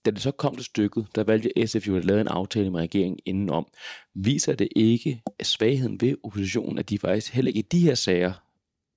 Da 0.04 0.10
det 0.10 0.22
så 0.22 0.30
kom 0.30 0.56
til 0.56 0.64
stykket, 0.64 1.06
der 1.14 1.24
valgte 1.24 1.66
SF 1.66 1.88
jo 1.88 1.96
at 1.96 2.04
lave 2.04 2.20
en 2.20 2.28
aftale 2.28 2.70
med 2.70 2.80
regeringen 2.80 3.18
indenom. 3.24 3.66
Viser 4.14 4.54
det 4.54 4.68
ikke 4.76 5.22
at 5.38 5.46
svagheden 5.46 6.00
ved 6.00 6.16
oppositionen, 6.22 6.78
at 6.78 6.90
de 6.90 6.98
faktisk 6.98 7.32
heller 7.32 7.48
ikke 7.48 7.58
i 7.58 7.68
de 7.72 7.80
her 7.80 7.94
sager 7.94 8.32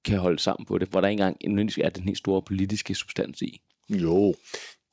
kan 0.05 0.19
holde 0.19 0.39
sammen 0.39 0.65
på 0.65 0.77
det, 0.77 0.87
hvor 0.87 1.01
der 1.01 1.07
ikke 1.07 1.23
engang 1.23 1.77
er 1.77 1.89
den 1.89 2.03
helt 2.03 2.17
store 2.17 2.41
politiske 2.41 2.95
substans 2.95 3.41
i? 3.41 3.61
Jo, 3.89 4.35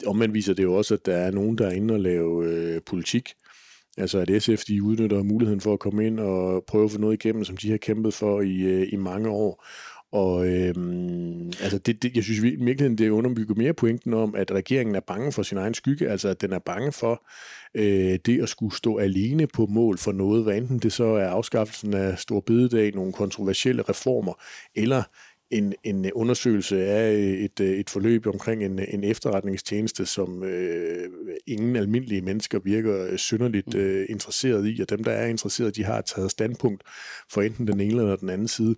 omvendt 0.06 0.34
viser 0.34 0.54
det 0.54 0.62
jo 0.62 0.74
også, 0.74 0.94
at 0.94 1.06
der 1.06 1.16
er 1.16 1.30
nogen, 1.30 1.58
der 1.58 1.66
er 1.66 1.72
inde 1.72 1.94
og 1.94 2.00
lave 2.00 2.46
øh, 2.46 2.80
politik. 2.82 3.32
Altså 3.98 4.18
at 4.18 4.42
SF 4.42 4.64
de 4.64 4.82
udnytter 4.82 5.22
muligheden 5.22 5.60
for 5.60 5.72
at 5.72 5.78
komme 5.78 6.06
ind 6.06 6.20
og 6.20 6.64
prøve 6.64 6.84
at 6.84 6.90
få 6.90 6.98
noget 6.98 7.24
igennem, 7.24 7.44
som 7.44 7.56
de 7.56 7.70
har 7.70 7.76
kæmpet 7.76 8.14
for 8.14 8.40
i, 8.40 8.60
øh, 8.60 8.92
i 8.92 8.96
mange 8.96 9.28
år. 9.28 9.66
Og 10.12 10.46
øhm, 10.46 11.46
altså 11.46 11.78
det, 11.78 12.02
det, 12.02 12.16
jeg 12.16 12.24
synes 12.24 12.38
i 12.38 12.42
virkeligheden, 12.42 12.98
det 12.98 13.08
underbygger 13.08 13.54
mere 13.54 13.74
pointen 13.74 14.14
om, 14.14 14.34
at 14.34 14.50
regeringen 14.50 14.94
er 14.94 15.00
bange 15.00 15.32
for 15.32 15.42
sin 15.42 15.58
egen 15.58 15.74
skygge, 15.74 16.08
altså 16.08 16.28
at 16.28 16.40
den 16.40 16.52
er 16.52 16.58
bange 16.58 16.92
for 16.92 17.24
øh, 17.74 18.18
det 18.26 18.42
at 18.42 18.48
skulle 18.48 18.76
stå 18.76 18.98
alene 18.98 19.46
på 19.46 19.66
mål 19.66 19.98
for 19.98 20.12
noget, 20.12 20.42
hvad 20.42 20.56
enten 20.56 20.78
det 20.78 20.92
så 20.92 21.04
er 21.04 21.28
afskaffelsen 21.28 21.94
af 21.94 22.18
Stor 22.18 22.40
Bededag, 22.40 22.94
nogle 22.94 23.12
kontroversielle 23.12 23.82
reformer, 23.82 24.42
eller 24.74 25.02
en, 25.50 25.74
en 25.84 26.12
undersøgelse 26.12 26.84
af 26.86 27.12
et, 27.14 27.60
et 27.60 27.90
forløb 27.90 28.26
omkring 28.26 28.64
en, 28.64 28.78
en 28.78 29.04
efterretningstjeneste, 29.04 30.06
som 30.06 30.44
øh, 30.44 31.08
ingen 31.46 31.76
almindelige 31.76 32.20
mennesker 32.20 32.58
virker 32.58 33.16
synderligt 33.16 33.74
mm. 33.74 33.80
øh, 33.80 34.06
interesseret 34.08 34.66
i, 34.66 34.80
og 34.80 34.90
dem, 34.90 35.04
der 35.04 35.12
er 35.12 35.26
interesseret, 35.26 35.76
de 35.76 35.84
har 35.84 36.00
taget 36.00 36.30
standpunkt 36.30 36.82
for 37.30 37.42
enten 37.42 37.66
den 37.66 37.80
ene 37.80 38.00
eller 38.00 38.16
den 38.16 38.30
anden 38.30 38.48
side. 38.48 38.76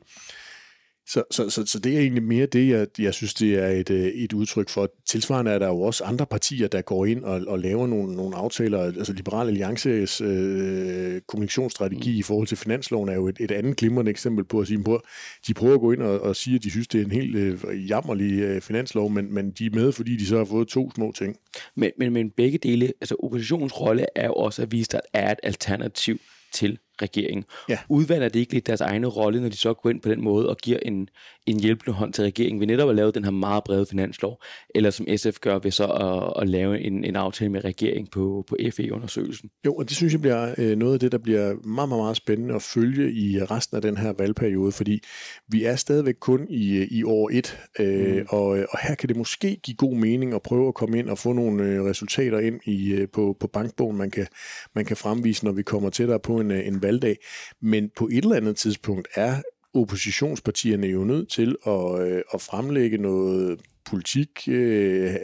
Så, 1.06 1.22
så, 1.30 1.50
så, 1.50 1.66
så 1.66 1.78
det 1.78 1.96
er 1.96 2.00
egentlig 2.00 2.22
mere 2.22 2.46
det, 2.46 2.68
jeg, 2.68 2.86
jeg 2.98 3.14
synes, 3.14 3.34
det 3.34 3.54
er 3.54 3.68
et, 3.68 3.90
øh, 3.90 4.06
et 4.06 4.32
udtryk 4.32 4.68
for. 4.68 4.90
Tilsvarende 5.06 5.50
er 5.50 5.58
der 5.58 5.66
jo 5.66 5.80
også 5.80 6.04
andre 6.04 6.26
partier, 6.26 6.68
der 6.68 6.82
går 6.82 7.06
ind 7.06 7.24
og, 7.24 7.40
og 7.46 7.58
laver 7.58 7.86
nogle, 7.86 8.16
nogle 8.16 8.36
aftaler. 8.36 8.80
Altså 8.80 9.12
Liberal 9.12 9.46
Alliances 9.48 10.20
øh, 10.20 11.20
kommunikationsstrategi 11.26 12.12
mm. 12.12 12.18
i 12.18 12.22
forhold 12.22 12.46
til 12.46 12.56
finansloven 12.56 13.08
er 13.08 13.14
jo 13.14 13.28
et, 13.28 13.36
et 13.40 13.50
andet 13.50 13.76
glimrende 13.76 14.10
eksempel 14.10 14.44
på 14.44 14.60
at 14.60 14.66
sige, 14.66 14.84
at 14.94 15.00
de 15.46 15.54
prøver 15.54 15.74
at 15.74 15.80
gå 15.80 15.92
ind 15.92 16.02
og, 16.02 16.20
og 16.20 16.36
sige, 16.36 16.56
at 16.56 16.64
de 16.64 16.70
synes, 16.70 16.88
det 16.88 17.00
er 17.00 17.04
en 17.04 17.12
helt 17.12 17.36
øh, 17.36 17.90
jammerlig 17.90 18.40
øh, 18.40 18.60
finanslov, 18.60 19.10
men, 19.10 19.34
men 19.34 19.50
de 19.50 19.66
er 19.66 19.70
med, 19.70 19.92
fordi 19.92 20.16
de 20.16 20.26
så 20.26 20.36
har 20.36 20.44
fået 20.44 20.68
to 20.68 20.90
små 20.94 21.12
ting. 21.12 21.36
Men, 21.74 21.90
men, 21.98 22.12
men 22.12 22.30
begge 22.30 22.58
dele, 22.58 22.92
altså 23.00 23.16
oppositionens 23.22 23.80
rolle 23.80 24.06
er 24.14 24.26
jo 24.26 24.32
også 24.32 24.62
at 24.62 24.72
vise, 24.72 24.96
at 24.96 25.02
der 25.12 25.20
er 25.20 25.32
et 25.32 25.38
alternativ 25.42 26.18
til 26.52 26.78
regeringen. 27.02 27.44
Ja. 27.68 27.78
Udvander 27.88 28.28
det 28.28 28.40
ikke 28.40 28.52
lidt 28.52 28.66
deres 28.66 28.80
egne 28.80 29.06
rolle, 29.06 29.40
når 29.40 29.48
de 29.48 29.56
så 29.56 29.74
går 29.74 29.90
ind 29.90 30.00
på 30.00 30.08
den 30.08 30.24
måde 30.24 30.48
og 30.48 30.56
giver 30.56 30.78
en, 30.82 31.08
en 31.46 31.60
hjælpende 31.60 31.92
hånd 31.92 32.12
til 32.12 32.24
regeringen 32.24 32.60
ved 32.60 32.66
netop 32.66 32.90
at 32.90 32.96
lave 32.96 33.12
den 33.12 33.24
her 33.24 33.30
meget 33.30 33.64
brede 33.64 33.86
finanslov, 33.86 34.42
eller 34.74 34.90
som 34.90 35.06
SF 35.16 35.38
gør 35.40 35.58
ved 35.58 35.70
så 35.70 35.86
at, 35.86 36.42
at 36.42 36.48
lave 36.48 36.80
en, 36.80 37.04
en 37.04 37.16
aftale 37.16 37.50
med 37.50 37.64
regeringen 37.64 38.06
på, 38.06 38.44
på 38.48 38.56
FE-undersøgelsen. 38.72 39.50
Jo, 39.66 39.74
og 39.74 39.88
det 39.88 39.96
synes 39.96 40.12
jeg 40.12 40.20
bliver 40.20 40.54
øh, 40.58 40.76
noget 40.76 40.94
af 40.94 41.00
det, 41.00 41.12
der 41.12 41.18
bliver 41.18 41.54
meget, 41.66 41.88
meget, 41.88 42.02
meget 42.02 42.16
spændende 42.16 42.54
at 42.54 42.62
følge 42.62 43.12
i 43.12 43.38
resten 43.42 43.76
af 43.76 43.82
den 43.82 43.96
her 43.96 44.12
valgperiode, 44.18 44.72
fordi 44.72 45.00
vi 45.48 45.64
er 45.64 45.76
stadigvæk 45.76 46.14
kun 46.20 46.46
i, 46.50 46.86
i 46.90 47.02
år 47.04 47.30
et, 47.32 47.60
øh, 47.80 48.16
mm. 48.16 48.26
og, 48.28 48.46
og 48.46 48.78
her 48.82 48.94
kan 48.94 49.08
det 49.08 49.16
måske 49.16 49.56
give 49.62 49.76
god 49.76 49.94
mening 49.94 50.34
at 50.34 50.42
prøve 50.42 50.68
at 50.68 50.74
komme 50.74 50.98
ind 50.98 51.08
og 51.08 51.18
få 51.18 51.32
nogle 51.32 51.64
øh, 51.64 51.84
resultater 51.84 52.38
ind 52.38 52.60
i, 52.64 52.92
øh, 52.92 53.08
på, 53.12 53.36
på 53.40 53.46
bankbogen, 53.46 53.96
man 53.96 54.10
kan, 54.10 54.26
man 54.74 54.84
kan 54.84 54.96
fremvise, 54.96 55.44
når 55.44 55.52
vi 55.52 55.62
kommer 55.62 55.90
tættere 55.90 56.20
på 56.20 56.40
en, 56.40 56.50
en 56.50 56.82
valgdag. 56.86 57.16
Men 57.60 57.90
på 57.96 58.08
et 58.12 58.24
eller 58.24 58.36
andet 58.36 58.56
tidspunkt 58.56 59.08
er 59.14 59.42
oppositionspartierne 59.74 60.86
jo 60.86 61.04
nødt 61.04 61.30
til 61.30 61.56
at, 61.66 62.00
øh, 62.00 62.22
at 62.34 62.40
fremlægge 62.40 62.98
noget 62.98 63.60
politik, 63.84 64.28
øh, 64.48 65.16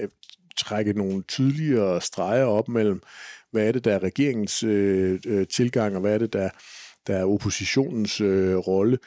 trække 0.57 0.93
nogle 0.93 1.23
tydeligere 1.23 2.01
streger 2.01 2.45
op 2.45 2.69
mellem, 2.69 3.03
hvad 3.53 3.69
er 3.69 3.73
det, 3.73 3.85
der 3.85 3.95
er 3.95 4.03
regeringens 4.03 4.63
øh, 4.63 5.21
øh, 5.27 5.47
tilgang, 5.47 5.95
og 5.95 6.01
hvad 6.01 6.15
er 6.15 6.19
det, 6.19 6.33
der, 6.33 6.51
der 7.07 7.17
er 7.17 7.25
oppositionens 7.25 8.21
øh, 8.21 8.57
rolle, 8.57 8.99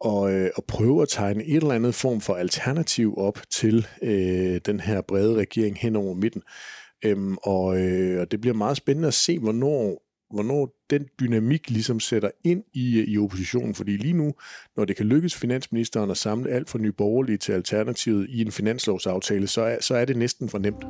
og, 0.00 0.32
øh, 0.32 0.50
og 0.56 0.64
prøve 0.64 1.02
at 1.02 1.08
tegne 1.08 1.44
et 1.44 1.56
eller 1.56 1.74
andet 1.74 1.94
form 1.94 2.20
for 2.20 2.34
alternativ 2.34 3.18
op 3.18 3.38
til 3.50 3.86
øh, 4.02 4.60
den 4.66 4.80
her 4.80 5.00
brede 5.00 5.34
regering 5.34 5.78
hen 5.78 5.96
over 5.96 6.14
midten. 6.14 6.42
Øhm, 7.04 7.36
og, 7.36 7.80
øh, 7.80 8.20
og 8.20 8.30
det 8.30 8.40
bliver 8.40 8.54
meget 8.54 8.76
spændende 8.76 9.08
at 9.08 9.14
se, 9.14 9.38
hvornår, 9.38 10.02
hvornår 10.32 10.76
den 10.90 11.06
dynamik 11.20 11.70
ligesom 11.70 12.00
sætter 12.00 12.30
ind 12.44 12.62
i, 12.72 13.04
i 13.08 13.18
oppositionen. 13.18 13.74
Fordi 13.74 13.96
lige 13.96 14.14
nu, 14.14 14.32
når 14.76 14.84
det 14.84 14.96
kan 14.96 15.06
lykkes 15.06 15.34
finansministeren 15.34 16.10
at 16.10 16.16
samle 16.16 16.50
alt 16.50 16.70
fra 16.70 16.78
Nye 16.78 16.92
Borgerlige 16.92 17.38
til 17.38 17.52
Alternativet 17.52 18.26
i 18.30 18.40
en 18.42 18.52
finanslovsaftale, 18.52 19.46
så 19.46 19.62
er, 19.62 19.76
så 19.80 19.94
er 19.94 20.04
det 20.04 20.16
næsten 20.16 20.48
for 20.48 20.58
nemt. 20.58 20.84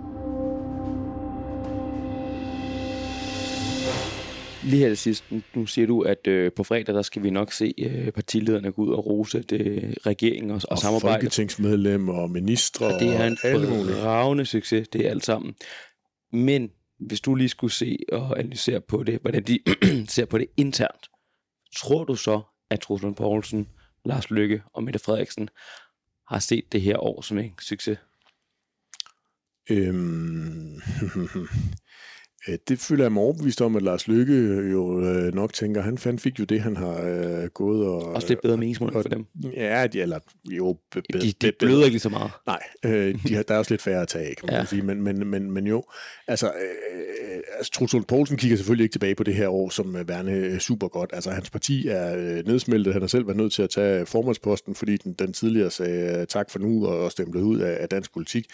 Lige 4.65 4.81
her 4.81 4.89
til 4.89 4.99
sidst, 4.99 5.25
nu 5.55 5.67
siger 5.67 5.87
du, 5.87 6.01
at 6.01 6.27
øh, 6.27 6.53
på 6.57 6.65
fredag, 6.65 6.95
der 6.95 7.03
skal 7.03 7.23
vi 7.23 7.31
nok 7.31 7.53
se 7.53 7.75
øh, 7.79 8.11
partilederne 8.13 8.73
gå 8.73 8.83
ud 8.83 8.93
og 8.93 9.07
rose 9.07 9.43
det, 9.43 9.61
øh, 9.61 9.93
regeringen 10.07 10.51
og, 10.51 10.57
og, 10.65 10.71
Og 10.71 10.79
samarbejde. 10.79 11.15
folketingsmedlemmer 11.15 12.13
og 12.13 12.31
ministre 12.31 12.87
Og 12.87 13.01
det 13.01 13.09
er 13.17 13.27
en 13.27 13.37
og 13.43 13.49
alle 13.51 13.69
mulige. 13.69 14.47
succes, 14.47 14.89
det 14.89 15.07
er 15.07 15.11
alt 15.11 15.25
sammen. 15.25 15.55
Men 16.33 16.71
hvis 17.07 17.21
du 17.21 17.35
lige 17.35 17.49
skulle 17.49 17.73
se 17.73 17.99
og 18.13 18.39
analysere 18.39 18.81
på 18.81 19.03
det, 19.03 19.21
hvordan 19.21 19.43
de 19.43 19.59
ser 20.15 20.25
på 20.25 20.39
det 20.39 20.47
internt, 20.57 21.09
tror 21.77 22.05
du 22.05 22.15
så, 22.15 22.43
at 22.71 22.81
Truslund 22.81 23.15
Poulsen, 23.15 23.69
Lars 24.05 24.31
Lykke 24.31 24.63
og 24.73 24.85
Mette 24.85 24.99
Frederiksen 24.99 25.49
har 26.29 26.39
set 26.39 26.73
det 26.73 26.83
her 26.83 26.99
år 26.99 27.23
som 27.23 27.39
en 27.39 27.55
succes? 27.61 27.99
Øhm, 29.71 30.75
det 32.69 32.79
føler 32.79 33.05
jeg 33.05 33.13
mig 33.13 33.23
overbevist 33.23 33.63
om, 33.63 33.77
at 33.77 33.83
Lars 33.83 34.09
Lykke 34.09 34.35
jo 34.73 35.01
øh, 35.05 35.35
nok 35.35 35.53
tænker, 35.53 35.83
han 35.83 35.99
fandt 35.99 36.21
fik 36.21 36.39
jo 36.39 36.45
det, 36.45 36.61
han 36.61 36.77
har 36.77 37.03
øh, 37.05 37.49
gået 37.49 37.87
og... 37.87 38.03
Også 38.03 38.29
lidt 38.29 38.41
bedre 38.43 38.57
meningsmåling 38.57 39.03
for 39.03 39.09
dem. 39.09 39.27
Ja, 39.57 39.87
de, 39.87 40.01
eller 40.01 40.19
jo... 40.45 40.77
Be, 40.91 41.03
be, 41.13 41.19
De, 41.21 41.33
de 41.33 41.53
bløder 41.59 41.85
ikke 41.87 41.99
så 41.99 42.09
meget. 42.09 42.31
Nej, 42.47 42.61
øh, 42.85 43.15
de 43.29 43.35
har, 43.35 43.43
der 43.43 43.55
er 43.55 43.59
også 43.59 43.73
lidt 43.73 43.83
færre 43.83 44.03
at 44.03 44.09
tage 44.09 44.35
kan 44.35 44.47
man 44.47 44.55
Ja. 44.55 44.65
sige. 44.65 44.83
Men, 44.83 45.03
men, 45.03 45.27
men, 45.27 45.51
men 45.51 45.67
jo, 45.67 45.83
altså, 46.29 46.47
øh, 46.47 47.41
altså 47.57 47.73
Truls 47.73 47.95
Poulsen 48.09 48.37
kigger 48.37 48.57
selvfølgelig 48.57 48.85
ikke 48.85 48.95
tilbage 48.95 49.15
på 49.15 49.23
det 49.25 49.35
her 49.35 49.49
år 49.49 49.69
som 49.71 49.97
øh, 49.97 50.09
værende 50.09 50.33
øh, 50.33 50.59
super 50.59 50.89
godt. 50.89 51.11
Altså, 51.13 51.31
hans 51.31 51.51
parti 51.51 51.89
er 51.89 52.17
øh, 52.17 52.47
nedsmeltet. 52.47 52.93
Han 52.93 53.03
har 53.03 53.07
selv 53.09 53.27
været 53.27 53.37
nødt 53.37 53.53
til 53.53 53.63
at 53.63 53.71
tage 53.71 54.07
formandsposten, 54.07 54.75
fordi 54.75 54.97
den, 54.97 55.13
den 55.13 55.33
tidligere 55.33 55.71
sagde 55.71 56.21
øh, 56.21 56.27
tak 56.27 56.51
for 56.51 56.59
nu 56.59 56.87
og 56.87 57.13
stemplede 57.13 57.45
ud 57.45 57.59
af, 57.59 57.77
af 57.81 57.89
dansk 57.89 58.13
politik. 58.13 58.47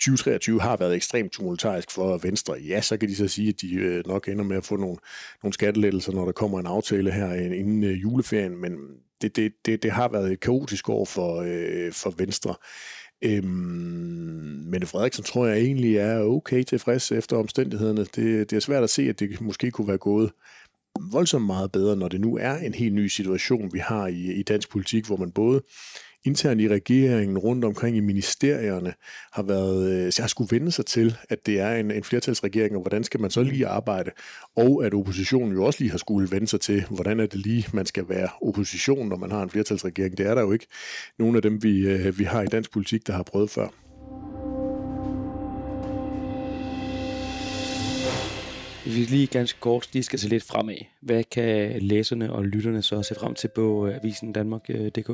2023 0.00 0.60
har 0.60 0.76
været 0.76 0.94
ekstremt 0.94 1.32
tumultarisk 1.32 1.90
for 1.90 2.18
Venstre. 2.18 2.54
Ja, 2.54 2.80
så 2.80 2.96
kan 2.96 3.08
de 3.08 3.16
så 3.16 3.28
sige, 3.28 3.48
at 3.48 3.60
de 3.60 3.74
øh, 3.74 4.06
nok 4.06 4.28
ender 4.28 4.44
med 4.44 4.56
at 4.56 4.64
få 4.64 4.76
nogle, 4.76 4.96
nogle 5.42 5.52
skattelettelser, 5.52 6.12
når 6.12 6.24
der 6.24 6.32
kommer 6.32 6.60
en 6.60 6.66
aftale 6.66 7.10
her 7.10 7.30
øh, 7.34 7.58
inden 7.58 7.84
øh, 7.84 8.02
juleferien, 8.02 8.56
men 8.56 8.72
det, 9.22 9.36
det, 9.36 9.52
det, 9.66 9.82
det 9.82 9.90
har 9.90 10.08
været 10.08 10.32
et 10.32 10.40
kaotisk 10.40 10.88
år 10.88 11.04
for, 11.04 11.42
øh, 11.46 11.92
for 11.92 12.14
Venstre. 12.18 12.54
Øhm, 13.22 14.64
Mette 14.66 14.86
Frederiksen 14.86 15.24
tror 15.24 15.46
jeg 15.46 15.58
egentlig 15.58 15.96
er 15.96 16.20
okay 16.20 16.62
tilfreds 16.62 17.12
efter 17.12 17.36
omstændighederne. 17.36 18.00
Det, 18.00 18.50
det 18.50 18.52
er 18.52 18.60
svært 18.60 18.82
at 18.82 18.90
se, 18.90 19.02
at 19.02 19.20
det 19.20 19.40
måske 19.40 19.70
kunne 19.70 19.88
være 19.88 19.98
gået 19.98 20.30
voldsomt 21.12 21.46
meget 21.46 21.72
bedre, 21.72 21.96
når 21.96 22.08
det 22.08 22.20
nu 22.20 22.36
er 22.36 22.56
en 22.56 22.74
helt 22.74 22.94
ny 22.94 23.06
situation, 23.06 23.72
vi 23.72 23.78
har 23.78 24.06
i, 24.06 24.32
i 24.32 24.42
dansk 24.42 24.70
politik, 24.70 25.06
hvor 25.06 25.16
man 25.16 25.30
både 25.30 25.62
internt 26.24 26.60
i 26.60 26.68
regeringen, 26.68 27.38
rundt 27.38 27.64
omkring 27.64 27.96
i 27.96 28.00
ministerierne, 28.00 28.94
har 29.32 29.42
været, 29.42 30.14
så 30.14 30.22
har 30.22 30.28
skulle 30.28 30.50
vende 30.50 30.72
sig 30.72 30.86
til, 30.86 31.16
at 31.28 31.46
det 31.46 31.60
er 31.60 31.76
en, 31.76 31.90
en 31.90 32.04
flertalsregering, 32.04 32.74
og 32.76 32.80
hvordan 32.80 33.04
skal 33.04 33.20
man 33.20 33.30
så 33.30 33.42
lige 33.42 33.66
arbejde, 33.66 34.10
og 34.56 34.86
at 34.86 34.94
oppositionen 34.94 35.52
jo 35.52 35.64
også 35.64 35.80
lige 35.80 35.90
har 35.90 35.98
skulle 35.98 36.30
vende 36.30 36.46
sig 36.46 36.60
til, 36.60 36.84
hvordan 36.90 37.20
er 37.20 37.26
det 37.26 37.40
lige, 37.40 37.66
man 37.72 37.86
skal 37.86 38.08
være 38.08 38.28
opposition, 38.42 39.08
når 39.08 39.16
man 39.16 39.30
har 39.30 39.42
en 39.42 39.50
flertalsregering. 39.50 40.18
Det 40.18 40.26
er 40.26 40.34
der 40.34 40.42
jo 40.42 40.52
ikke 40.52 40.66
nogen 41.18 41.36
af 41.36 41.42
dem, 41.42 41.62
vi, 41.62 41.78
øh, 41.78 42.18
vi 42.18 42.24
har 42.24 42.42
i 42.42 42.46
dansk 42.46 42.72
politik, 42.72 43.06
der 43.06 43.12
har 43.12 43.22
prøvet 43.22 43.50
før. 43.50 43.68
Hvis 48.88 48.96
vi 48.96 49.16
lige 49.16 49.26
ganske 49.26 49.60
kort 49.60 49.88
lige 49.92 50.02
skal 50.02 50.18
se 50.18 50.28
lidt 50.28 50.44
fremad, 50.44 50.76
hvad 51.00 51.24
kan 51.24 51.82
læserne 51.82 52.32
og 52.32 52.44
lytterne 52.44 52.82
så 52.82 53.02
se 53.02 53.14
frem 53.14 53.34
til 53.34 53.48
på 53.54 53.86
øh, 53.86 53.96
Avisen 53.96 54.32
Danmark.dk? 54.32 55.10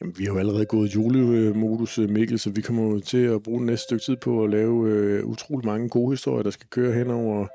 Jamen, 0.00 0.14
vi 0.18 0.24
har 0.24 0.32
jo 0.32 0.38
allerede 0.38 0.64
gået 0.64 0.94
julemodus, 0.94 1.98
øh, 1.98 2.10
Mikkel, 2.10 2.38
så 2.38 2.50
vi 2.50 2.60
kommer 2.60 3.00
til 3.00 3.18
at 3.24 3.42
bruge 3.42 3.66
næste 3.66 3.84
stykke 3.84 4.04
tid 4.04 4.16
på 4.16 4.44
at 4.44 4.50
lave 4.50 4.88
øh, 4.90 5.24
utrolig 5.24 5.66
mange 5.66 5.88
gode 5.88 6.12
historier, 6.12 6.42
der 6.42 6.50
skal 6.50 6.66
køre 6.70 6.92
hen 6.92 7.10
over, 7.10 7.46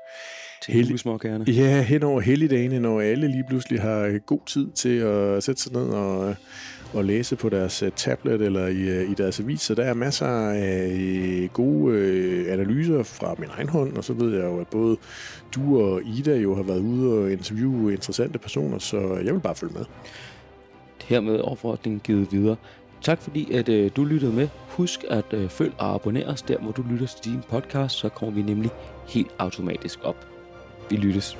Til 0.62 0.78
julesmåkagerne. 0.86 1.44
ja, 1.48 1.82
hen 1.82 2.02
over 2.02 2.20
helligdagene, 2.20 2.80
når 2.80 3.00
alle 3.00 3.28
lige 3.28 3.44
pludselig 3.48 3.80
har 3.80 4.00
øh, 4.00 4.20
god 4.26 4.40
tid 4.46 4.66
til 4.70 4.96
at 4.98 5.42
sætte 5.42 5.62
sig 5.62 5.72
ned 5.72 5.82
og, 5.88 6.34
og 6.92 7.04
læse 7.04 7.36
på 7.36 7.48
deres 7.48 7.82
øh, 7.82 7.90
tablet 7.96 8.42
eller 8.42 8.66
i, 8.66 9.04
i 9.10 9.14
deres 9.14 9.40
avis. 9.40 9.60
Så 9.60 9.74
der 9.74 9.82
er 9.84 9.94
masser 9.94 10.26
af 10.50 11.50
gode 11.52 11.96
øh, 11.96 12.52
analyser 12.52 13.02
fra 13.02 13.34
min 13.38 13.48
egen 13.56 13.68
hånd, 13.68 13.96
og 13.96 14.04
så 14.04 14.12
ved 14.12 14.34
jeg 14.34 14.44
jo, 14.44 14.60
at 14.60 14.66
både 14.68 14.96
du 15.54 15.80
og 15.82 16.02
Ida 16.18 16.36
jo 16.36 16.54
har 16.54 16.62
været 16.62 16.80
ude 16.80 17.18
og 17.18 17.32
interviewe 17.32 17.92
interessante 17.92 18.38
personer, 18.38 18.78
så 18.78 19.20
jeg 19.24 19.34
vil 19.34 19.40
bare 19.40 19.54
følge 19.54 19.74
med. 19.74 19.84
Hermed 21.04 21.40
opfordringen 21.40 22.00
givet 22.04 22.32
videre. 22.32 22.56
Tak 23.02 23.22
fordi, 23.22 23.52
at 23.52 23.68
øh, 23.68 23.90
du 23.96 24.04
lyttede 24.04 24.32
med. 24.32 24.48
Husk 24.68 25.04
at 25.10 25.32
øh, 25.32 25.48
følg 25.48 25.72
og 25.78 25.94
abonnere 25.94 26.26
os 26.26 26.42
der, 26.42 26.58
hvor 26.58 26.72
du 26.72 26.82
lytter 26.90 27.06
til 27.06 27.32
din 27.32 27.42
podcast, 27.48 27.96
så 27.96 28.08
kommer 28.08 28.34
vi 28.34 28.42
nemlig 28.42 28.70
helt 29.08 29.34
automatisk 29.38 29.98
op. 30.02 30.26
Vi 30.90 30.96
lyttes. 30.96 31.38